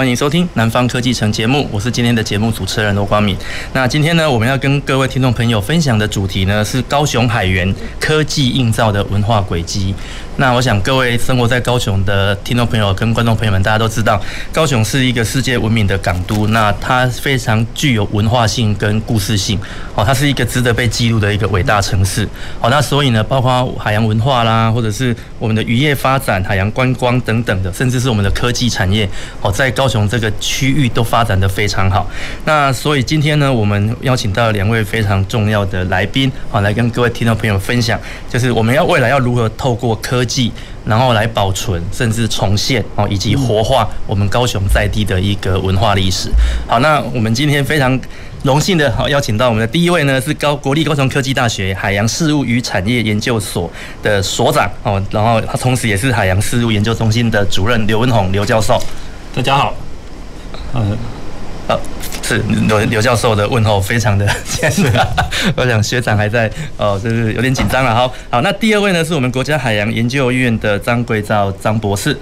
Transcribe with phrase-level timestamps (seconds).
[0.00, 3.36] 欢迎收听《南方科技城》节目，我是今天的节目主持人罗光敏。
[3.74, 9.94] 那今天呢，我们要跟各位听众朋友分享的主题呢，是高雄海员科技映照的文化轨迹。
[10.36, 14.18] 那我想各位生活在高雄的听众朋友跟观众朋友们，大家都知道，
[14.50, 19.60] 高雄是一个世界闻名的港都，那它非常具有文化性跟故事性。
[19.94, 22.26] 哦，它是一个值得被记录的一个伟大城市。
[22.58, 29.06] 好，那所以呢，包括海洋文化啦，或者是我们的渔业发展、海洋观光等等的，甚至是我们的科技产业，
[29.42, 32.08] 哦，在高雄这个区域都发展得非常好。
[32.44, 40.52] 那所以今天呢，我们邀请到两位非常重要的来宾，好，来跟各位听众朋友分享，就是我们要未来要如何透过科技，
[40.84, 46.30] 然后来保存，甚至重现，哦，以及活化我们高雄在地的一个文化历史。
[46.68, 47.98] 好，那我们今天非常
[48.42, 53.70] 荣幸的，好邀请到我们的第一位呢，是高国立高雄科技大学海洋事务与产业研究所
[54.02, 58.80] 的所长，哦，然后他同时也是海洋事务研究中心的主任刘文宏刘教授。
[59.32, 59.72] 大家好。
[60.74, 60.96] 嗯，
[61.68, 61.80] 呃、哦，
[62.22, 65.06] 是刘刘教授的问候非常的 艰难，
[65.56, 67.94] 我想学长还在哦，就是有点紧张了。
[67.94, 72.16] 好，好，那第二位呢，是我们国家海洋研究院的张贵照张博士。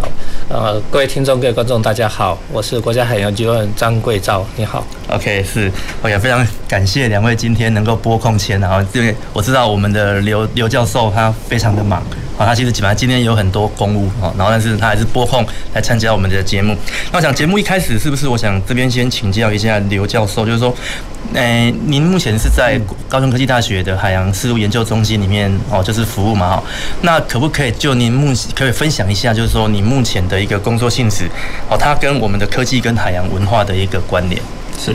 [0.00, 0.08] 好，
[0.48, 4.82] 呃，各位听众、各位观众，大家好，我是国家海洋研究院张贵照，你好。
[5.08, 5.70] OK，是
[6.02, 12.02] ，OK，非常感谢两位今天能够拨空前，然后因为我知道我们的刘刘教授他非常的忙。
[12.36, 16.76] 啊，他其实基本上今天有很多公务啊，然后但是他还是拨空来参加我们的节目。
[17.12, 20.74] 那我想节目一开始是不是我想这边先请教一下刘教授，就是说，
[21.34, 26.62] 诶，您目前是在高雄科技大学的海洋事务研究中心里面哦，就是服务嘛哈。
[27.02, 31.26] 那可不可以就您目可以分享一下，就是说你目前的一个工作性质
[31.70, 34.42] 哦，它跟我们的科技跟海洋文化的一个关联？
[34.76, 34.92] 是，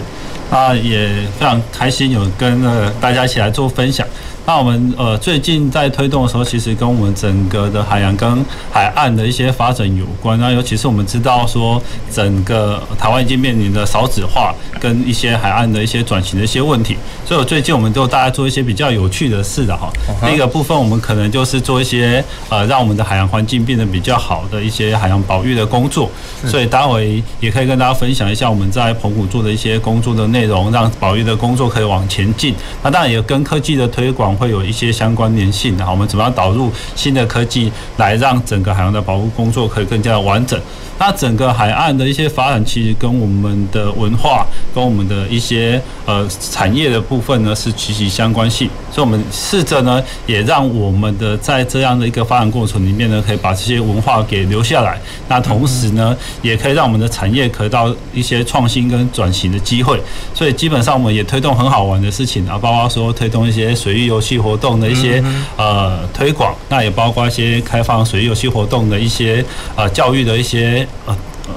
[0.52, 1.08] 啊，也
[1.40, 4.06] 非常开心有跟呃大家一起来做分享。
[4.46, 10.40] 那我们呃最近在推动的时候，其实跟我们整个的海洋跟海岸的一些发展有关。
[10.40, 11.80] 那尤其是我们知道说，
[12.12, 16.98] 整个台湾已经面临的少子化跟一些海岸的一些转型的一些问题，
[17.28, 19.92] 所以最近我们就大家做一些比较有趣的事的哈。
[20.26, 26.10] 第一个部分，我们可能就是做一些呃让我们的海洋环境变得比较好的一些海洋保育的工作。
[26.48, 32.56] 所以待会也可以跟大家分享一下我们在澎湖做的一些工作的内容，让保育的工作可以往前进。
[32.82, 34.29] 那当然也跟科技的推广。
[34.36, 40.60] 会有一些相关联性的，我们怎么样导入新的科技，来让整个海洋的保护工作可以更加的完整？
[41.00, 44.46] 那整个海岸的一些发展，其实跟我们的文化、
[44.76, 48.70] 跟我们的一些呃产业的部分呢，是息息相关性。
[48.92, 55.00] 所以，我们试着呢，也让我们的在这样的一个发展过程里面呢，可以把这些文化给留下来。
[55.30, 59.98] 那同时呢，也可以让我们的产业得到一些创新跟转型的机会。
[60.34, 65.24] 所以，基本上我们也推动很好玩的事情啊，包括说推动一些水域游戏活动的一些
[65.56, 69.46] 呃推广，那也包括一些开放水域游戏活动的一些
[69.78, 70.86] 呃教育的一些。
[71.06, 71.16] 呃
[71.48, 71.54] 呃，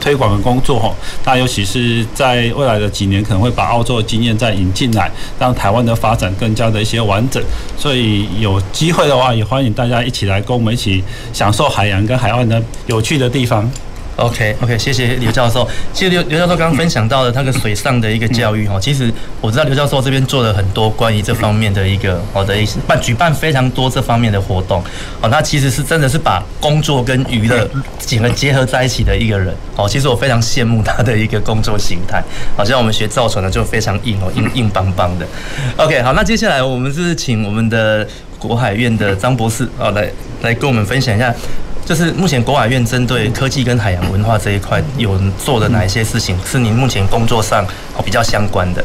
[0.00, 0.94] 推广的工作哈，
[1.24, 7.42] 那尤其是在未来的几年，可能会把澳洲的经验再引进来，让台湾的发展更加的一些完整。
[7.76, 13.70] 所以有机会的话，也欢迎大家一起来跟我们一起享受海洋跟海岸的有趣的地方。
[14.16, 15.68] OK OK，谢谢刘教授。
[15.92, 19.12] 其实刘刘教授刚刚分享到的那个水上的一个教育哈，其实
[19.42, 24.82] 我知道刘教授这边做了很多关于这方面的一个好的一些办举办非常多这方面的活动。
[25.20, 27.68] 哦，他其实是真的是把工作跟娱乐
[27.98, 29.54] 整个结合在一起的一个人。
[29.76, 32.22] 哦，其实我非常羡慕他的一个工作形态。
[32.56, 35.26] 好像我们学造船的就非常硬哦，硬硬邦邦的。
[35.76, 40.10] OK，好，那接下来我们是请我们的国海院的张博士哦来
[40.40, 41.34] 来跟我们分享一下。
[41.86, 47.64] 就是目前国海院针对科技跟海洋文化这一块有做的哪一些事情，是您目前工作上
[48.04, 48.84] 比较相关的？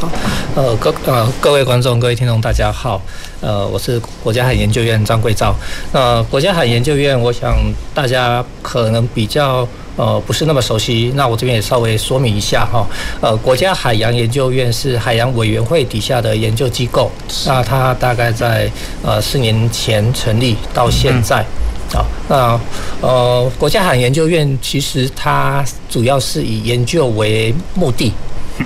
[0.00, 0.10] 好，
[0.56, 3.00] 呃各呃各位观众、各位听众，大家好，
[3.40, 5.54] 呃我是国家海研究院张贵照。
[5.92, 7.56] 那国家海研究院，我想
[7.94, 12.84] 大家可能比较呃不是那么熟悉，那我这边也稍微说明一下哈。
[13.20, 17.08] 呃，国家海洋研究院是海洋委员会底下的研究机构，
[17.46, 18.68] 那它大概在
[19.04, 21.46] 呃四年前成立到现在。
[21.92, 22.60] 好，那
[23.00, 28.12] 呃，国家海洋研究院其实它主要是以研究为目的，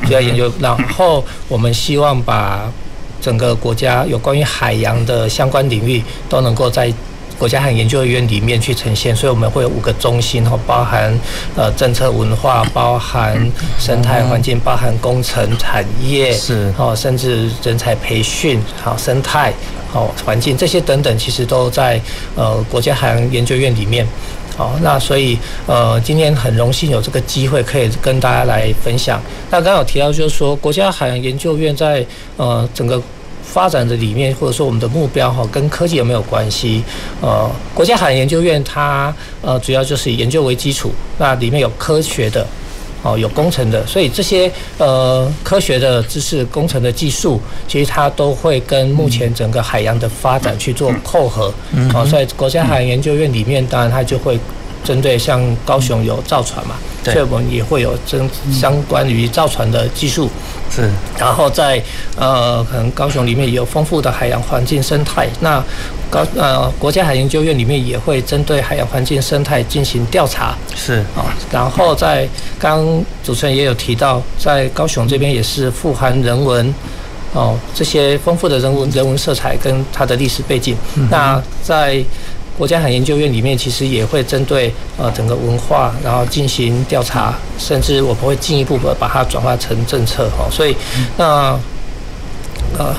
[0.07, 0.51] 主要研究。
[0.59, 2.73] 然后我们希望把
[3.21, 6.93] 整个国家有关于海洋的相关领域都能够在
[7.41, 11.11] 国家海洋研究院里面去呈现，所以我们会有五个中心，哈，包含
[11.57, 13.35] 呃政策文化，包含
[13.79, 19.55] 生态环境，包含工程产业，是哦，甚至人才培训，好生态，
[19.91, 21.99] 好环境这些等等，其实都在
[22.37, 24.07] 呃国家海洋研究院里面。
[24.59, 29.19] 好，那所以呃，今天很荣幸有这个机会可以跟大家来分享。
[29.51, 32.05] 那刚刚有提到，就是说国家海洋研究院在
[32.37, 33.01] 呃整个
[33.52, 36.82] 发展的理念，或者说我们的目标哈，跟科技有没有关系？
[37.20, 39.12] 呃，国家海洋研究院它
[39.43, 42.47] 呃主要就是以研究为基础，那里面有科学的。
[43.02, 51.50] 哦，有工程的，所以这些呃科学的知识、工程的技术，其实它都会跟目前整个海洋的发展去做扣合。
[51.73, 54.38] 嗯，哦，所以国家海洋研究院里面，当然它就会
[54.85, 60.29] 针对像高雄有造船嘛，所以我们也会有针相关于造船的技术。
[60.71, 60.89] 是，
[61.19, 61.83] 然后在
[62.17, 65.29] 呃，可能高雄里面也有丰富的海洋环境生态。
[65.41, 65.63] 那
[66.09, 70.55] 高呃，国家海洋研究院里面也会针对海洋环境生态进行调查。
[70.77, 72.29] 是啊，然后在
[72.59, 76.73] 刚刚主持人也有提到，在高雄这边也是富含人文
[77.33, 80.77] 哦，这些丰富的人文人文色彩跟它的历史背景。
[80.97, 82.03] 嗯、那在
[82.61, 90.47] 国家海洋研究院里面，其实也会针对呃整个文化，然后进行调查，甚至我们会进一步的把它转化成政策哈。
[90.53, 90.77] 所以
[91.17, 91.59] 那
[92.79, 92.95] 呃。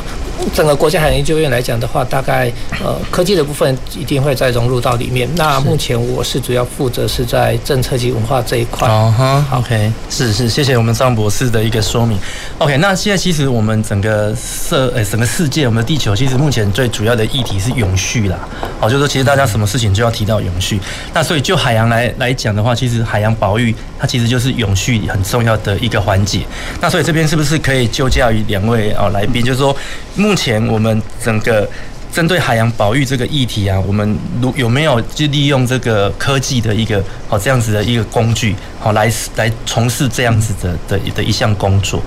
[0.53, 2.51] 整个国家海洋研究院来讲的话，大概
[2.83, 5.29] 呃科技的部分一定会再融入到里面。
[5.35, 8.87] 那目前我是主要负责是在政策及文化这一块。
[8.87, 12.17] 哦哈，OK，是是，谢谢我们张博士的一个说明。
[12.57, 18.37] OK，那现在其实我们整个社呃整个世界，我们的地球其实目前最主要的议题是永续啦。
[18.79, 20.79] 哦，就是说其实大家什么事情就要提到永续。
[21.13, 26.39] 那所以就海洋来来讲的话，其实海洋保育它其实就是永续很重要的一个环节。
[26.81, 29.75] 那所以这边是不是可以就教于两位哦来宾，就是说
[30.15, 31.69] 目前我们整个
[32.11, 42.01] 针对海洋保育这个议题啊，我们如有没有就利用这个科技的一个好这样子的一个工具，好来来从事这样子的的的一项工作？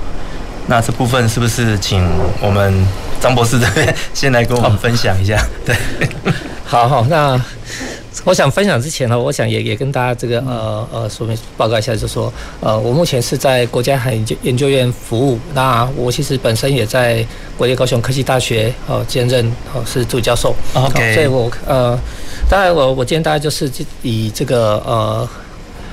[0.67, 2.03] 那这部分是不是请
[2.41, 2.87] 我们
[3.21, 5.39] 张博士这边 先来跟我们分享一下？
[5.65, 5.77] 对，
[6.65, 7.41] 好好那。
[8.25, 17.25] 我想分享之前呢，我想也也跟大家这个呃呃说明报告一下，就是说呃我目前是在国家海洋研究院服务，那我其实本身也在
[17.59, 21.99] 国立高雄科技大学哦兼任哦是助教授，OK，所以我呃
[22.49, 23.71] 当然我我今天大家就是
[24.03, 25.29] 以这个呃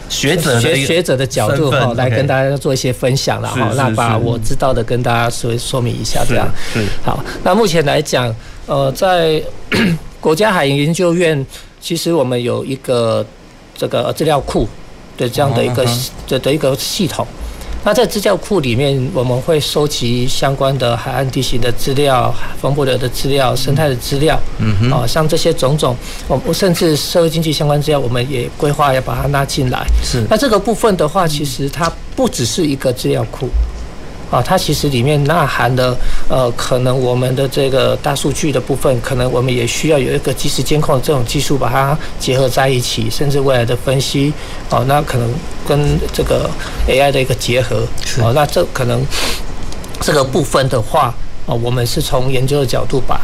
[0.07, 6.47] 学者学学者的角度哈来跟大家做一些分享了哈，那把我知道的跟大家说说明一下这样，
[7.03, 8.33] 好，那目前来讲
[8.67, 9.43] 呃在
[10.21, 11.45] 国家海洋研究院。
[11.81, 13.25] 其实我们有一个
[13.75, 14.67] 这个资料库
[15.17, 15.83] 的这样的一个
[16.27, 17.25] 的的一个系统。
[17.83, 22.31] 那在资料库里面，我们会收集相关的海岸地形的资料、
[22.61, 24.39] 风波流的资料、生态的资料。
[24.59, 24.91] 嗯哼。
[24.91, 25.95] 啊，像这些种种，
[26.45, 29.83] 我甚至社会经济相关资料，我们也规划要把它纳进来。
[30.03, 30.23] 是。
[30.29, 33.49] 那这个部分的话，其实它不只是一个资料库。
[34.31, 35.95] 啊，它其实里面呐含的，
[36.29, 44.33] 呃，可能我们的这个大数据的部分，可能我们也需要有一个即时监控的这种技术，把它结合在一起，甚至未来的分析，
[44.69, 45.29] 哦，那可能
[45.67, 46.49] 跟这个
[46.87, 47.85] AI 的一个结合，
[48.23, 49.05] 哦，那这可能
[49.99, 51.13] 这个部分的话，
[51.45, 53.19] 哦，我们是从研究的角度把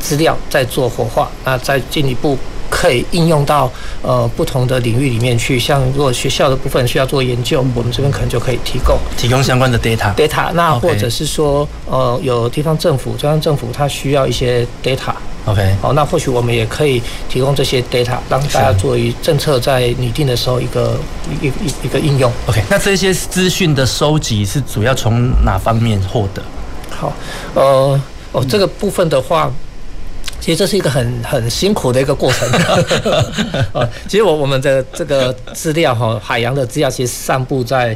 [0.00, 2.36] 资料再做活化，那再进一步。
[2.70, 3.70] 可以应用到
[4.02, 10.52] 呃不同的领域里面去，像如果学校的部分需要做研究，我们这边可能就可以提供提供相关的 data data。
[10.52, 15.12] 那或者是说呃有地方政府中央政府它需要一些 data
[15.46, 20.98] OK 好，那或许我们也可以提供这些 data，让大家作为政策在拟定的时候一个
[21.40, 22.30] 一一一个应用。
[22.46, 26.42] OK，那这些资讯的收集是主要从哪方面获得？
[26.90, 27.12] 好，
[27.54, 28.00] 呃
[28.32, 29.50] 哦这个部分的话。
[30.40, 32.48] 其实这是一个很很辛苦的一个过程。
[33.72, 37.94] 啊， 其实我我们的这个资料哈，海洋的资料其实散布在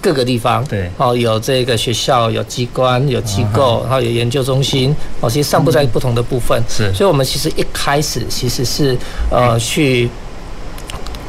[0.00, 0.64] 各个地方。
[0.64, 6.60] 对，哦，有这个学校，有机关，有机构，然后有研究中心，哦，其实散布在不同的部分。
[6.68, 8.96] 是，所以我们其实一开始其实是
[9.30, 10.08] 呃去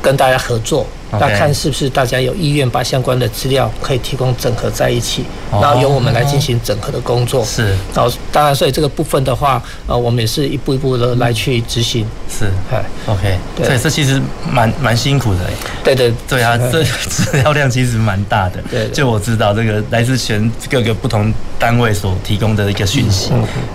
[0.01, 0.88] 跟大家合作。
[1.20, 7.43] 那看是不是大家有意愿把相关的资料可以提供整合在一起，然后由我们来进行整合的工作。
[7.46, 12.05] 是，然后当然，所以这个部分的话，呃，我们也是一步一步的来去执行。
[12.29, 15.39] 是，哎，OK，对，这其实蛮蛮辛苦的。
[15.84, 18.62] 对对对啊， 这资料量其实蛮大的。
[18.70, 23.32] 对，就我知道这个来自全各个不同单位所提供的一个讯息。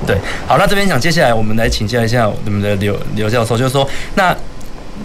[0.06, 0.16] 对，
[0.46, 4.36] 好，那这边想接下来我们来请教一下我们的刘刘教授，就是说那。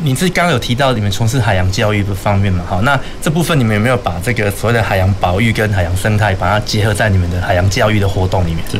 [0.02, 2.64] 你是刚刚有提到你们从事海洋教育的方面嘛？
[2.68, 8.60] 好，那这部分你们有没有把这个所谓的海洋保育跟海洋生态，把它结合在你们的海洋教育的活动里面？
[8.72, 8.78] 是。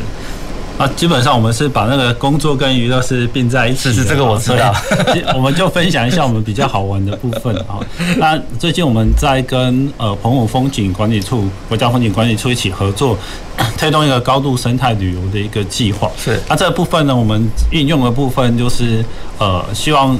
[0.76, 3.94] 啊，基本上我们是把那个工作跟娱乐是并在一起的。
[3.94, 4.74] 是是，这个我知道。
[5.32, 7.78] 我们就分享一下我们比较好玩的部分啊。
[8.16, 13.16] 那最近我们在跟呃澎湖风景管理处、国家风景管理处一起合作，
[13.78, 16.10] 推动一个高度生态旅游的一个计划。
[16.18, 16.40] 是。
[16.48, 19.04] 那这个部分呢，我们运用的部分就是
[19.38, 20.18] 呃，希望。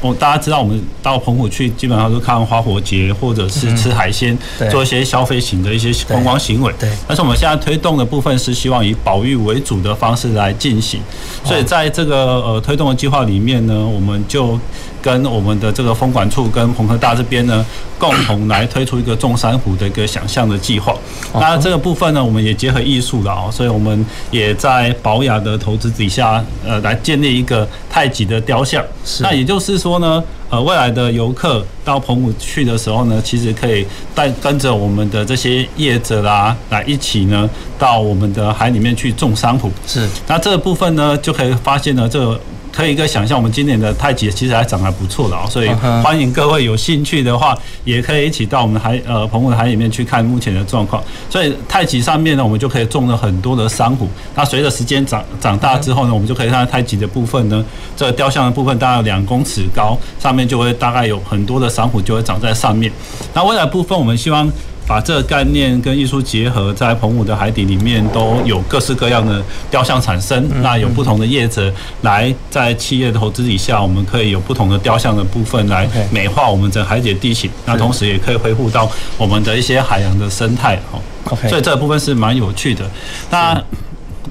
[0.00, 4.36] 我大家知道，我们到澎湖去，基本上都看花火节，或者是吃海鲜，
[4.70, 6.72] 做一些消费型的一些观光行为。
[6.78, 6.88] 对。
[7.06, 11.00] 但是我们现在推动的部分是希望以保育为主的方式来进行，
[11.44, 14.58] 所以在这个呃推动的计划里面呢，我们就。
[15.02, 17.64] 跟我们的这个风管处跟澎科大这边呢，
[17.98, 20.94] 共同来推出一个种珊瑚的一个想象的计划。
[21.34, 28.84] 那这个部分呢，我们也结合艺术了哦，所以我们也在保雅的投资底下，呃，来建立一个太极的雕像。
[29.20, 39.70] 那也就是说呢，呃，未来的游客到澎湖去的时候呢，其实可以带跟着我们的这些业者啦，来一起呢，到我们的海里面去种珊瑚。
[39.86, 40.08] 是。
[40.26, 42.40] 那这个部分呢，就可以发现呢，这个。
[42.72, 45.68] 可以一个想象，我们今年的太极其实还长得还不错的啊，所以
[46.02, 51.02] 欢迎各位有兴趣的话，也可以一起到我们海呃澎湖的海里面去看目前的状况。
[51.28, 54.08] 所以太极上面呢，我们就可以种了很多的珊瑚。
[54.34, 57.64] 那随着时间长长大之后呢，我们就可以看到太极的部分呢，
[57.96, 62.90] 这个雕像的部分大概两公尺高，上面就会大概有很多的珊瑚就会长在上面。
[63.34, 64.50] 那未来部分，我们希望。
[64.90, 70.50] 把这个概念跟艺术结合，在澎湖的海底里面都有各式各样的雕像产生。
[70.62, 77.48] 那有不同的业者来在企业的投资底下，我们可以有不同的雕像的部分来美化我们整海底的地形。
[77.66, 80.76] 那同时也可以恢复到我们的一些海洋的生态。
[80.90, 80.98] 哦，
[81.48, 82.84] 所以这个部分是蛮有趣的。
[83.30, 83.62] 那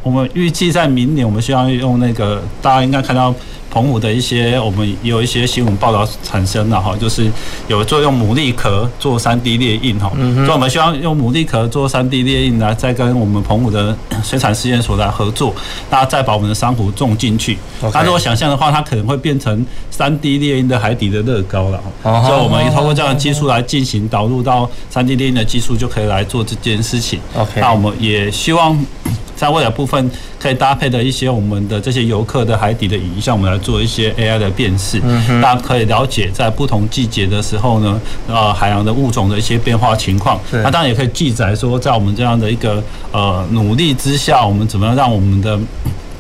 [0.03, 3.33] 我们预计在明年，我们希望用那个大家应该看到。
[3.71, 7.31] 澎湖的一些，我们有一些新闻报道产生了哈，就是
[7.67, 15.53] 有做用牡蛎壳做三 D 列印哈，所以我们希望用牡蛎壳做三 D 列印来再跟我们澎湖的水产试验所来合作，
[15.91, 17.59] 那再把我们的珊瑚种进去。
[17.93, 21.79] 那如果想象的话，它可能会变成三 D 列印的海底的乐高了。
[22.01, 27.19] 所以我们也通过这样的技术来进行导入到三 D 列印的技术，就可以来做这件事情。
[27.35, 28.83] OK，那我们也希望。
[29.39, 34.99] 在未来部分可以搭配的一些我们的这些游客的海底的影像，我们来做一些 AI 的辨识，
[35.41, 40.37] 大家可以了解在不同季节的时候呢，呃，海洋的物种的一些变化情况。
[40.51, 45.57] 那当然也可以记载说，在我们这样的一个呃努力之下，我们怎么样让我们的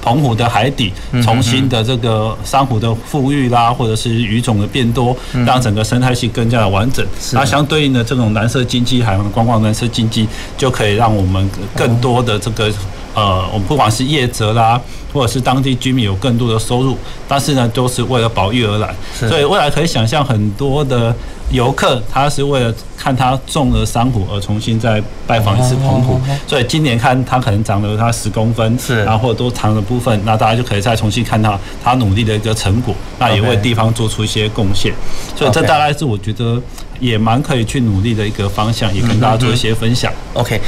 [0.01, 0.91] 澎湖的海底
[1.23, 5.15] 重新的这个珊瑚的富裕啦，或者是鱼种的变多，
[5.45, 7.05] 让整个生态系更加的完整。
[7.33, 10.27] 那相对应的这种蓝色经济、海洋的观光蓝色经济，
[10.57, 12.71] 就可以让我们更多的这个。
[13.15, 14.79] 呃，我们不管是业者啦，
[15.11, 16.95] 或者是当地居民有更多的收入，
[17.27, 18.95] 但是呢，都是为了保育而来。
[19.13, 21.13] 所以未来可以想象很多的
[21.51, 26.19] 游客，他是为了看他种了珊瑚而重新再拜访一次澎湖。
[26.47, 34.93] 所以今年看他可能长了他十公分，是，然后或者多长的部分，那大家就可以再重新看到他努力的一个成果，那也为地方做出一些贡献。
[35.35, 36.61] 所以这大概是我觉得。
[36.99, 40.11] 也蛮可以去努力的一个方向，也跟大家做一些分享。
[40.33, 40.59] OK，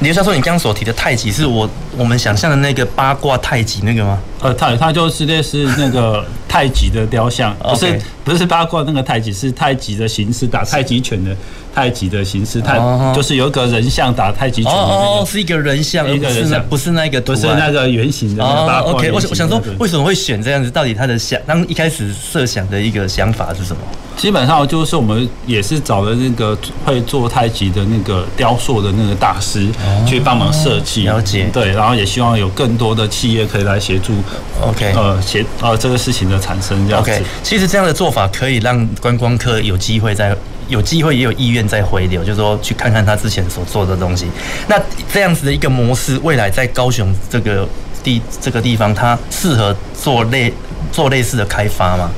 [0.00, 4.18] 刘教授，你刚刚所提的太极是我我们想象的那个八卦太极那个吗？
[4.40, 11.36] 呃，它它就是类似那个太极的雕像， 不是不是八卦那个太极，是太极的形式，打太极拳的
[11.78, 12.76] 太极的形式，太
[13.14, 18.42] 就是有一个人像打太极拳的那个，是一个人像，一个人像，不是那个，不是那个圆形的。
[18.42, 20.68] 哦，OK，我我想说，为什么会选这样子？
[20.68, 23.82] 到底他的想，当一开始设想的一个想法是什么？
[24.16, 29.68] 基本上就是我们也是找了那个会做太极的那个雕塑的那个大师
[30.04, 34.14] 去帮忙设计，了解，对，然后也希望有更多的企业可以来协助。
[34.60, 37.12] OK，呃，协呃这个事情的产生这样子。
[37.12, 40.36] OK，其实这样的做法可以让观光客有机会在
[40.68, 44.26] 有机会也有意愿再回流，就是说去看看他之前所做的东西。
[44.68, 44.80] 那
[45.12, 47.66] 这样子的一个模式，未来在高雄这个
[48.02, 50.52] 地这个地方，它适合做类
[50.92, 52.10] 做类似的开发吗？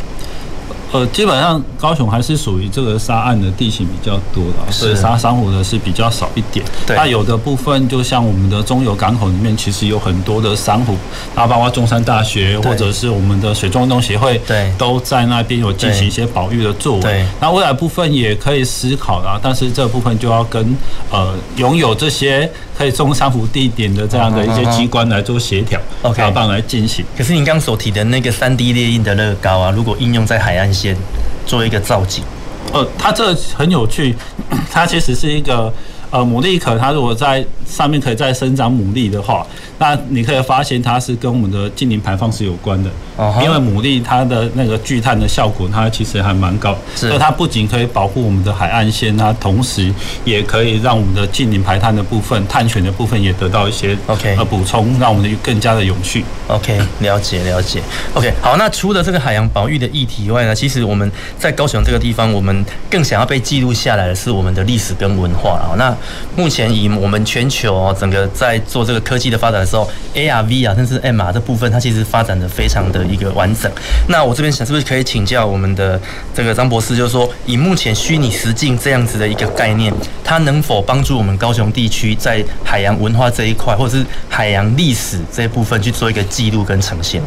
[0.92, 6.64] 呃，基本上高雄还是属于这个沙岸的地形比较多的，所以沙珊瑚的是比较少一点。
[6.87, 10.97] 对，那有的部分就像我们的中油港口里面，其实有很多的珊瑚，
[11.35, 17.02] 然后包括中山大学或者是我们的水中运动协会，对，都在那边有进行一些保育的作为。
[17.02, 20.76] 对，那未来部分也可以思考啦，但是这部分就要跟
[21.11, 27.04] 呃拥有这些可以种珊瑚地点的这样的一些机关来做协调，OK，然后来进行。
[27.14, 30.96] 可是你刚刚所提的那个三 D 列印的乐高啊，如果应用在海岸线，
[31.44, 32.25] 做一个造景，
[32.72, 34.16] 呃，它这很有趣，
[34.72, 35.70] 它其实是一个
[36.10, 39.46] 呃牡蛎壳，它如果在上面可以再生长牡蛎的话，
[39.78, 42.90] 那你可以发现它是跟我们的近零排放是有关的。
[43.16, 49.92] 哦，因为牡蛎它的那个聚碳的效果，它其实还蛮高，所以它不仅可以保护我们的海岸线，它同时
[50.24, 56.24] 也可以让我们的近零排碳的部分、碳权的部分也得到一些 OK 呃补充，让我们的更加的永续。
[56.48, 57.80] OK，了解了解。
[58.14, 65.76] OK，好，那除了这个海洋保育的议题以外呢，其实我们在高雄这个地方，我们更想要被记录下来的是我们的历史跟文化啊。
[65.76, 65.94] 那
[66.34, 73.71] 目前以我们全球哦，整个在做这个科技的发展的时候，AR、VR 甚至 MR 这部分，它其实发展的非常的一个完整。
[74.09, 76.00] 那我这边想是不是可以请教我们的
[76.35, 79.93] 这个张博士，就是说以目前虚拟实境这样子的一个概念，
[80.25, 87.21] 它能否帮助我们高雄地区在海洋文化这一块，或者是海洋历史这一部分去做一个记录跟呈现？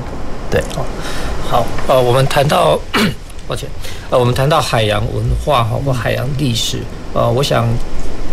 [0.49, 0.61] 对，
[1.49, 2.79] 好，呃，我们谈到，
[3.47, 3.67] 抱歉，
[4.09, 6.79] 呃，我们谈到海洋文化哈或海洋历史，
[7.13, 7.67] 呃，我想。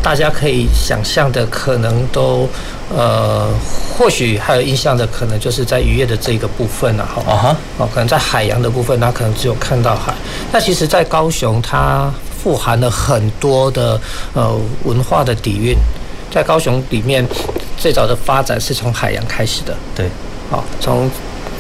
[0.03, 2.49] 大家可以想象的，可能都
[2.89, 3.49] 呃，
[3.97, 7.23] 或许还有印象的，可能就是在渔业的这个部分了哈。
[7.31, 10.15] 啊哈，哦，可能在海洋的部分，那可能只有看到海。
[10.51, 12.11] 那其实，在高雄，它
[12.43, 14.01] 富含了很多的
[14.33, 14.51] 呃
[14.85, 15.77] 文化的底蕴。
[16.31, 17.23] 在高雄里面，
[17.77, 19.77] 最早的发展是从海洋开始的。
[19.95, 20.09] 对，
[20.51, 21.11] 好，从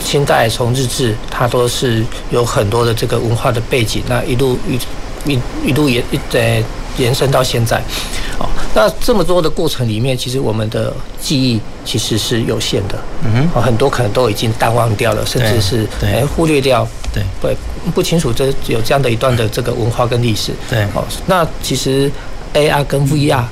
[0.02, 4.02] 清代从日治，它都是有很多的这个文化的背景。
[4.08, 4.80] 那一路一
[5.30, 6.64] 一一路也一在。
[6.98, 7.78] 延伸到现在，
[8.38, 22.10] 哦，那这么多的过程里面，其实我们的记忆其实是有限的，嗯哼，很多可能都已经淡忘掉了，甚至是哎忽略掉，对，不，不清楚这有这样的一段的这个文化跟历史，对，哦，那其实
[22.54, 23.42] AR 跟 VR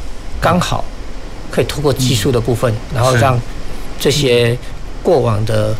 [0.40, 0.84] 刚好
[1.50, 3.40] 可以通过技术的部分，然后让
[3.98, 4.56] 这些
[5.02, 5.74] 过往的。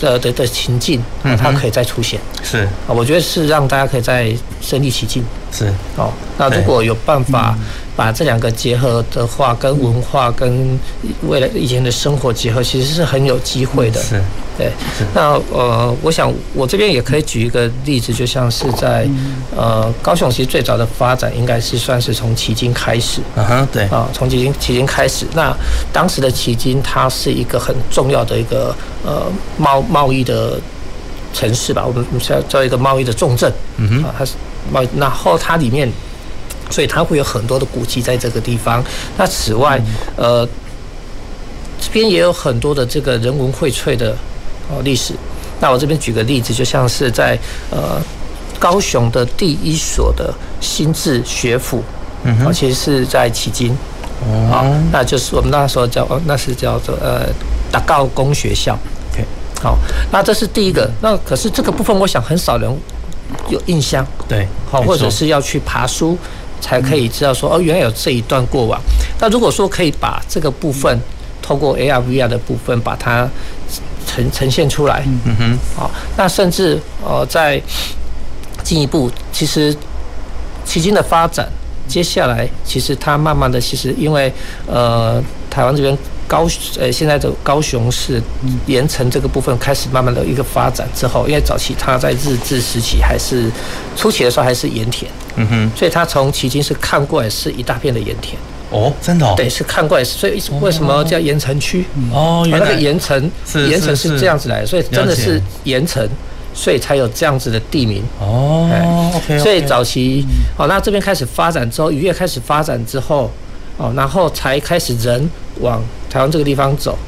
[0.00, 2.64] 的的的情境，它可以再出现，是。
[2.88, 5.66] 啊，我觉得是让大家可以再身临其境，是。
[5.96, 6.12] 哦。
[6.38, 7.56] 那如果有办法
[7.96, 10.78] 把这两个结合的话，跟文化跟
[11.28, 14.22] 未来以前的生活结合，其实是很有机会的，是。
[14.58, 14.70] 对，
[15.14, 19.08] 那呃，我想我这边也可以举一个例子，就像是在
[19.56, 23.84] 呃高雄，其实最早的发展应该是算是从旗津开始，啊哈，对。
[23.84, 25.26] 啊，从旗津旗津开始。
[25.34, 25.56] 那
[25.94, 29.24] 当时的旗津，它是一个很重要的一个呃
[29.56, 30.60] 贸贸易的
[31.32, 34.32] 城市吧，我们叫叫一个贸易的重镇，嗯哼，啊，它是
[34.72, 35.90] 贸易，然后它里面，
[36.70, 38.82] 所以它会有很多的古迹在这个地方。
[39.16, 39.80] 那此外，
[40.16, 40.46] 呃，
[41.80, 44.16] 这边也有很多的这个人文荟萃的。
[44.72, 45.12] 哦，历史。
[45.58, 47.36] 那我这边举个例子，就像是在
[47.72, 48.00] 呃
[48.56, 51.82] 高雄的第一所的新制学府，
[52.22, 53.76] 嗯哼，其实是在迄今，
[54.24, 57.26] 哦，那就是我们那时候叫，那是叫做呃
[57.72, 58.78] 达高工学校。
[59.60, 59.76] 好，
[60.12, 60.88] 那这是第一个。
[61.02, 62.70] 那可是这个部分，我想很少人
[63.48, 66.16] 有印象，对，好，或者是要去爬书
[66.60, 68.80] 才可以知道说，哦，原来有这一段过往。
[69.18, 70.98] 那如果说可以把这个部分
[71.42, 73.28] 透过 AR VR 的部分把它
[74.06, 77.60] 呈呈现出来，嗯哼，好，那甚至呃，再
[78.62, 79.74] 进一步，其实
[80.66, 81.48] 迄今的发展，
[81.88, 84.32] 接下来其实它慢慢的，其实因为
[84.66, 85.96] 呃，台湾这边
[86.30, 86.46] 高
[86.78, 88.22] 呃现在的高雄市
[88.66, 93.50] 盐城这个部分开始慢慢的一个发展之后，因为早期它在日治时期还是
[93.96, 98.38] 初期的时候还是盐田，嗯哼，所以它从迄今是看过来是一大片的盐田。
[98.70, 101.84] 哦，真的哦，对，是看过来，所以为什么叫盐城区？
[102.12, 103.20] 哦，原来那个盐埕，
[103.68, 106.08] 盐城是这样子来的，所以真的是盐城，
[106.54, 108.04] 所以才有这样子的地名。
[108.20, 108.68] 哦
[109.42, 110.24] 所以早期
[110.56, 113.28] 哦，那这边开始发展之后，渔业开始发展之后，
[113.80, 116.98] 哦，然后才开始人往台湾这个地方走，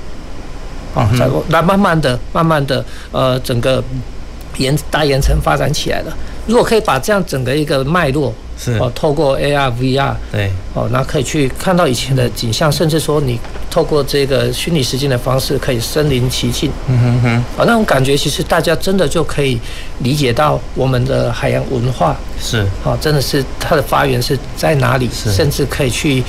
[0.94, 3.84] 哦，才那慢慢的、慢慢的，呃，整个
[4.56, 6.16] 盐大盐城发展起来了。
[6.46, 8.32] 如果可以把这样整个一个脉络。
[8.64, 13.36] 是哦，透过 AR、VR，对哦，那可以去看到以前的景象，甚至说你
[13.68, 16.70] 透过这个虚拟实境的方式，可以身临其境。
[16.86, 19.58] 嗯哼哼，啊，那种感觉其实大家真的就可以
[20.00, 26.22] 理解到我们的海洋文化是啊，真的是它的发源是在哪里，甚至可以去。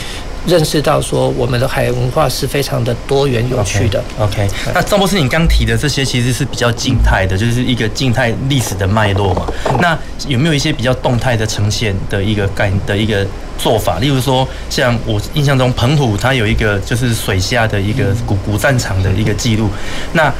[0.46, 4.04] 认识到说，我们的海洋文化是非常的多元有趣的。
[4.20, 4.72] OK，, okay.
[4.74, 9.46] 那张博士，你刚提的这些其实是比较静态的，就是一个静态历史的脉络嘛。
[9.80, 13.26] 那有没有一些比较动态的呈现的一个概的一个
[13.58, 14.00] 做法？
[14.00, 19.70] 例如说，像我印象中澎湖它有一个就是水下的一个古古战场的一个记录。
[20.12, 20.34] 那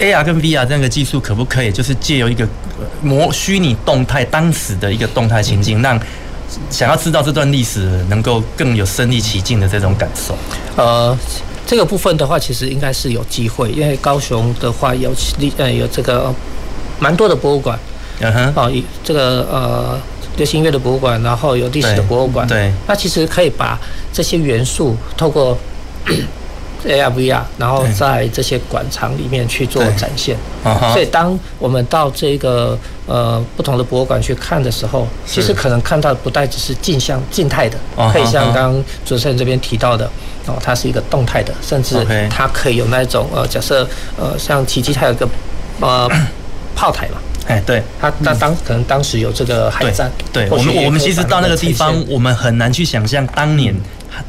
[0.00, 2.44] AR 跟 VR 这样的技术可不可以就是借由一个
[3.00, 5.96] 模虚拟动态当时的一个动态情境，让
[6.70, 10.36] 想要知道这段历史，能够更有身临其境的这种感受。
[10.76, 11.16] 呃，
[11.66, 16.32] 这个部分的话，其实应该是有机会，因为高雄的话有历呃有这个
[16.98, 17.78] 蛮多的博物馆。
[18.20, 18.54] 嗯哼。
[18.54, 18.70] 啊，
[19.02, 19.98] 这个呃
[20.36, 23.78] 流行音乐的博物馆，然后有历史的博物馆，对，那其实可以把
[24.12, 25.56] 这些元素透过
[26.86, 30.36] AR VR，然后在这些馆藏里面去做展现。
[30.92, 37.78] 所以当我们到这个呃不同的博物馆去看的时候，其实可能看到的不带只是镜像静态的，
[38.12, 40.06] 可以像刚刚主持人这边提到的，
[40.46, 41.96] 哦，它是一个动态的，甚至
[42.30, 45.28] 它可以有那种呃，假设呃像奇迹它有一个
[45.80, 46.08] 呃
[46.76, 47.18] 炮台嘛。
[47.46, 53.74] 哎，对，他那当可能当时有这个海战，对，我们我们其实到那个地方，我们很难去想象当年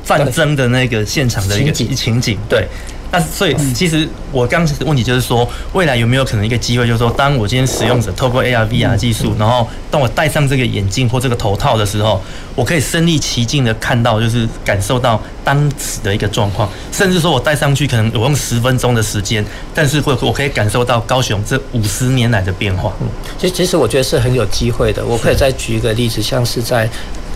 [0.04, 2.68] 战争的那个现场的一个情景，对。
[3.12, 12.22] 那所以其实我刚才的问题就是说，未来有没有可能一个机会，就是说，当我今天使用者透过 AR VR 技术，然后当我戴上这个眼镜或这个头套的时候，
[12.56, 22.92] 我可以身临其境的看到，就是感受到当时的一个状况，甚至说我戴上去可能我用十分钟的时间，但是会我可以感受到高雄这五十年来的变化。
[23.00, 25.06] 嗯，其实其实我觉得是很有机会的。
[25.06, 26.90] 我可以再举一个例子，像是在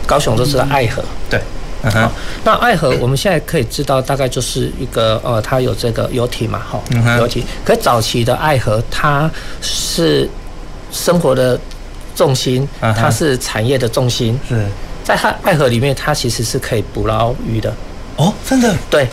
[0.05, 1.39] 高雄都是爱河，对。
[1.81, 2.09] 好、uh
[2.43, 6.81] 那爱河我们现在可以知道，大概就是一个呃，它有这个游艇嘛，哈，
[7.17, 7.43] 游艇。
[7.63, 10.29] 可早期的爱河，它是
[10.91, 11.57] 生活的
[12.13, 14.37] 重心，它是产业的重心。
[14.47, 14.59] 是、uh.
[15.05, 17.69] 在它爱河里面，它其实是可以捕捞鱼的。
[18.17, 18.75] 哦，oh, 真的？
[18.89, 19.07] 对。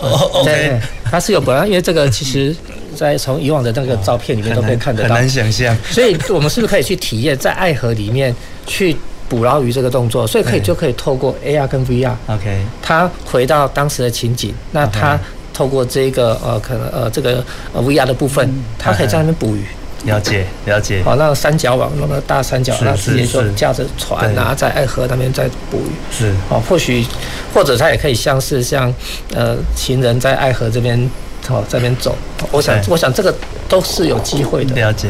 [0.00, 0.44] 哦，oh, okay.
[0.44, 2.54] 对，它是有捕捞，因为这个 其实，
[2.96, 5.76] 在从以往的那个照片里面都可以看得到，很难想象。
[5.88, 8.34] 所以我们是不是可以去体验在爱河里面
[8.66, 8.96] 去？
[9.28, 15.18] 捕捞鱼这个动作，所以可以就可以透过 AR 跟 VR，OK，它回到当时的情景，那它
[15.52, 19.64] 透过这个呃可能呃这个呃 VR 的部分，它可以在那边捕鱼。
[20.04, 21.02] 了解了解。
[21.02, 25.90] 好，那个三角网，那个大三角，那直接就驾着船啊，在爱河那边在捕鱼。
[26.10, 26.32] 是。
[26.48, 27.04] 哦，或许
[27.52, 28.94] 或者他也可以像是像
[29.34, 31.10] 呃行人在爱河这边。
[31.50, 32.14] 哦，这边走。
[32.50, 33.34] 我想，我想这个
[33.68, 34.74] 都是有机会的。
[34.74, 35.08] 了解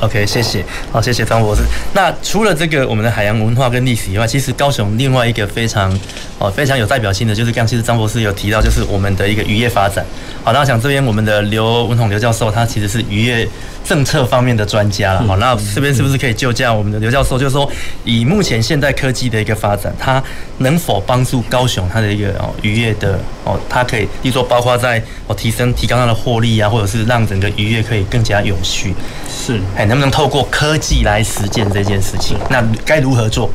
[0.00, 0.64] ，OK，OK，谢谢。
[0.90, 1.62] 好，谢谢张博士。
[1.94, 5.96] 那除了这个我们的海洋文化跟历史以外，其实高雄另外一个非常
[6.38, 10.04] 哦非常有代表性的，就是刚其实张博士有提到，就是我们的一个渔业发展。
[10.44, 13.48] 好，那我想这边我们的刘文统刘教授，他其实是渔业
[13.84, 15.22] 政策方面的专家了。
[15.22, 17.70] 好，那这边是不是可以就这样，我们的刘教授，就是说
[18.04, 20.22] 以目前现代科技的一个发展，它
[20.58, 25.70] 能否帮助高雄它的一个哦渔业的哦，它可以，例如说包括在哦提升。
[25.74, 28.94] 提高它的获利啊，或者是让整个渔业可以更加有序，
[29.28, 32.36] 是，哎，能不能透过科技来实践这件事情？
[32.48, 33.50] 那该如何做？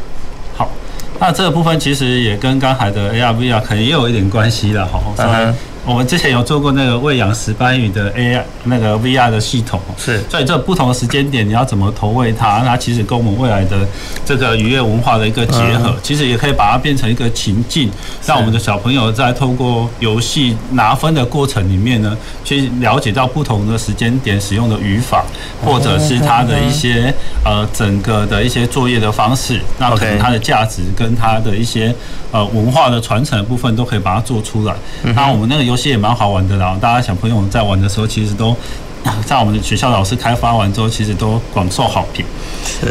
[0.55, 0.69] 好，
[1.19, 5.01] 那这个部分其实也跟刚才的 AR、VR 可能也有一点关系了，哈。
[5.17, 13.87] 嗯我们之前有做过那个喂养石斑鱼的 AI 那个 VR 的系统，是，所以这不同的时间点你要怎么投喂它，那其实跟我们未来的
[14.25, 17.91] 这个渔业文化的一个结合，其实也可以把它变成一个情境，
[18.25, 25.23] 让我们的小朋友在透过游戏拿分的过程里面呢，去了解到不同的时间点使用的语法，
[25.63, 31.93] 或者是它的一些呃整个的一些作业的方式，那可能它的价值跟它的一些
[32.31, 34.73] 呃文化的传承的部分都可以把它做出来，
[35.13, 35.74] 那我们那个游。
[35.75, 38.55] 游戏也蛮好玩的啦，大家小朋友在玩的时候，其实都
[39.27, 42.25] 在我们的学校老师开发完之后，其实都广受好评。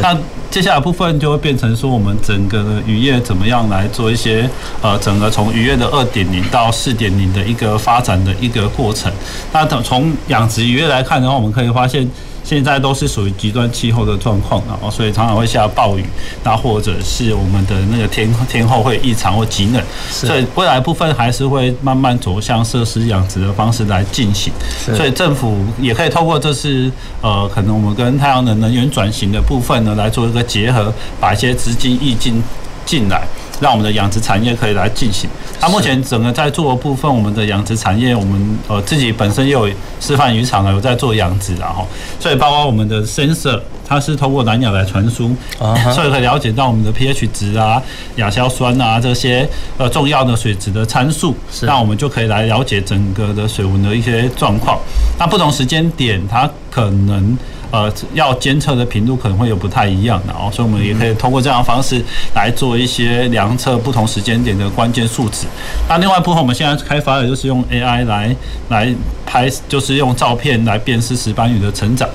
[0.02, 0.14] 那
[0.50, 4.46] 接下来部分就会变成说，我们整个的渔业怎么样来做一些
[4.82, 9.10] 呃，整个从渔业的二点零到四点零的一个发展的一个过程。
[9.50, 12.06] 那等从养殖渔业来看的话，我们可以发现。
[12.44, 16.04] 现在都是属于极端气候的状况，然后所以常常会下暴雨，
[16.42, 24.52] 那或者是我们的那个天天候会异常或极冷，所以未来部分还是会慢慢走向设施养殖的方式来进行。
[24.78, 26.90] 所以政府也可以透过这次
[27.22, 32.42] 呃，可能我们跟太阳能能源转型的部分呢来做一个结合，把一些资金挹进
[32.84, 33.26] 进来。
[33.64, 35.28] 让我们的养殖产业可以来进行。
[35.58, 39.66] 它目前整个在做的部分，我们的养殖产业，我们呃自己本身也有
[39.98, 41.86] 示范渔场啊，有在做养殖，然后
[42.20, 45.34] 所以包括我们的 sensor，它是通过蓝牙来传输，
[45.94, 47.82] 所以可以了解到我们的 pH 值啊、
[48.16, 49.48] 亚硝酸啊这些
[49.78, 54.78] 呃重要的水质的参数，那我们就可以来了解整个的水文的一些状况。
[55.18, 57.38] 那不同时间点，它可能。
[57.70, 62.00] 呃，要监测的频度可能会有不太一样的哦，所以我们也可以通过这样的方式
[62.34, 65.46] 来做一些量测不同时间点的关键数值。
[65.88, 68.36] 那另外一部分，我们现在开发的就是用 AI 来
[68.68, 68.94] 来
[69.26, 72.08] 拍，就是用照片来辨识石斑鱼的成长，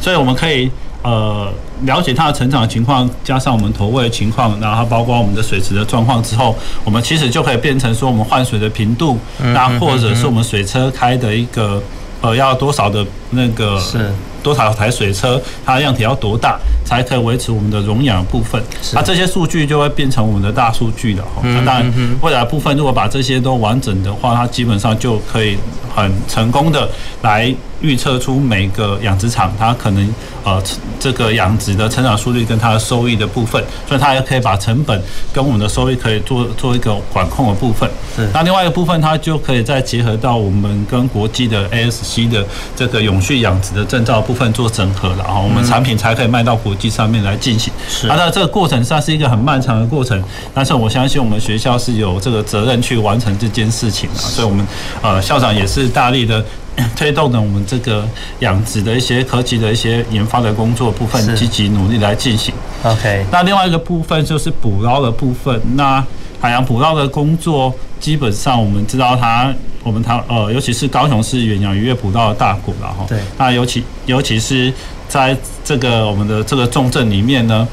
[0.00, 0.70] 所以我们可以
[1.02, 1.50] 呃
[1.84, 11.82] 了解它的成长情况，加上我们投喂的情况，然后包括我们的水池的状况之后，我们其实就可以变成说我们换水的频度，那或者是我们水车开的一个
[12.20, 14.10] 呃要多少的那个是。
[14.46, 18.62] 多少台水车，它的量体要多大，才可以维持我们的溶氧部分？
[18.94, 21.24] 那这些数据就会变成我们的大数据了。
[21.42, 25.58] 那当然，未来部分如果把这些都完整的话，它基本上就可以
[25.92, 26.88] 很成功的
[27.22, 30.62] 来预测出每个养殖场它可能呃
[30.98, 35.00] 这个养殖的成长速率跟它的收益的部分，所以它也可以把成本
[35.32, 37.88] 跟我们的收益可以做做一个管控的部分。
[38.16, 38.28] 是。
[38.32, 47.72] 那另外一个部分，它就可以再结合到我们跟国际的 ASC 的这个永续养殖的证照部分做整合了哈，我们产品才可以卖到国际上面来进行。
[47.88, 48.06] 是。
[48.06, 50.22] 那这个过程上是一个很漫长的过程，
[50.54, 54.66] 但是我相信我们学校是有这个责任去完成这件事情的，所以我们
[55.02, 56.44] 呃校长也是大力的。
[56.96, 58.06] 推动的我们这个
[58.40, 62.54] 养殖的一些科技的一些研发的工作部分，积极努力来进行。
[62.82, 65.60] OK，那另外一个部分就是捕捞的部分。
[65.74, 66.04] 那
[66.40, 73.06] 海洋捕捞的工作，基本上我们知道它，我们它呃，尤其是高雄是远洋渔业捕捞的大国了哈。
[73.08, 73.18] 对。
[73.38, 74.72] 那尤其尤其是
[75.08, 77.66] 在这个我们的这个重镇里面呢。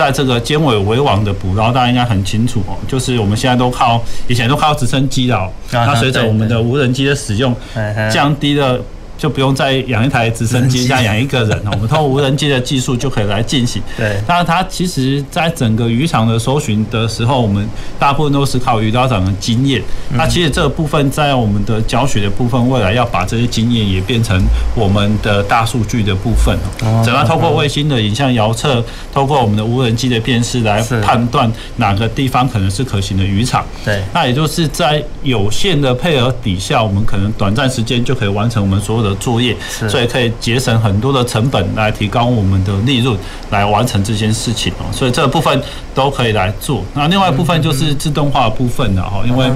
[0.00, 7.54] 在这个尖尾围网的捕捞，大家应该很清楚哦，就是我们现在都靠以前都靠直升机了哦，那随着我们的无人机的使用，
[8.10, 8.80] 降低了。
[9.20, 11.70] 就不用再养一台直升机，再养一个人了。
[11.72, 13.82] 我们通过无人机的技术就可以来进行。
[13.94, 19.82] 对，那它其实在整个渔场的搜寻的时候，我们大部分都是靠渔捞长的经验。
[20.14, 24.42] 那其实这个部分在我们的教学的部分，未来要把这些经验也变成
[24.74, 27.02] 我们的大数据的部分哦。
[27.04, 33.62] 怎么样透过卫星的影像遥测，透过我们的无人机的辨识来判断哪个地方可能是可行的渔场？
[33.84, 39.09] 对，那也就是在有限的配合底下，我们可能短暂时间就可以完成我们所有的。
[39.16, 39.56] 作业，
[39.88, 43.16] 所以可以节省很多的成本，来提高我们的利润，
[43.50, 44.86] 来完成这件事情哦。
[44.92, 45.62] 所以这部分
[45.94, 46.84] 都可以来做。
[46.94, 49.50] 那另外一部分就是自动化的部分了哈，因为。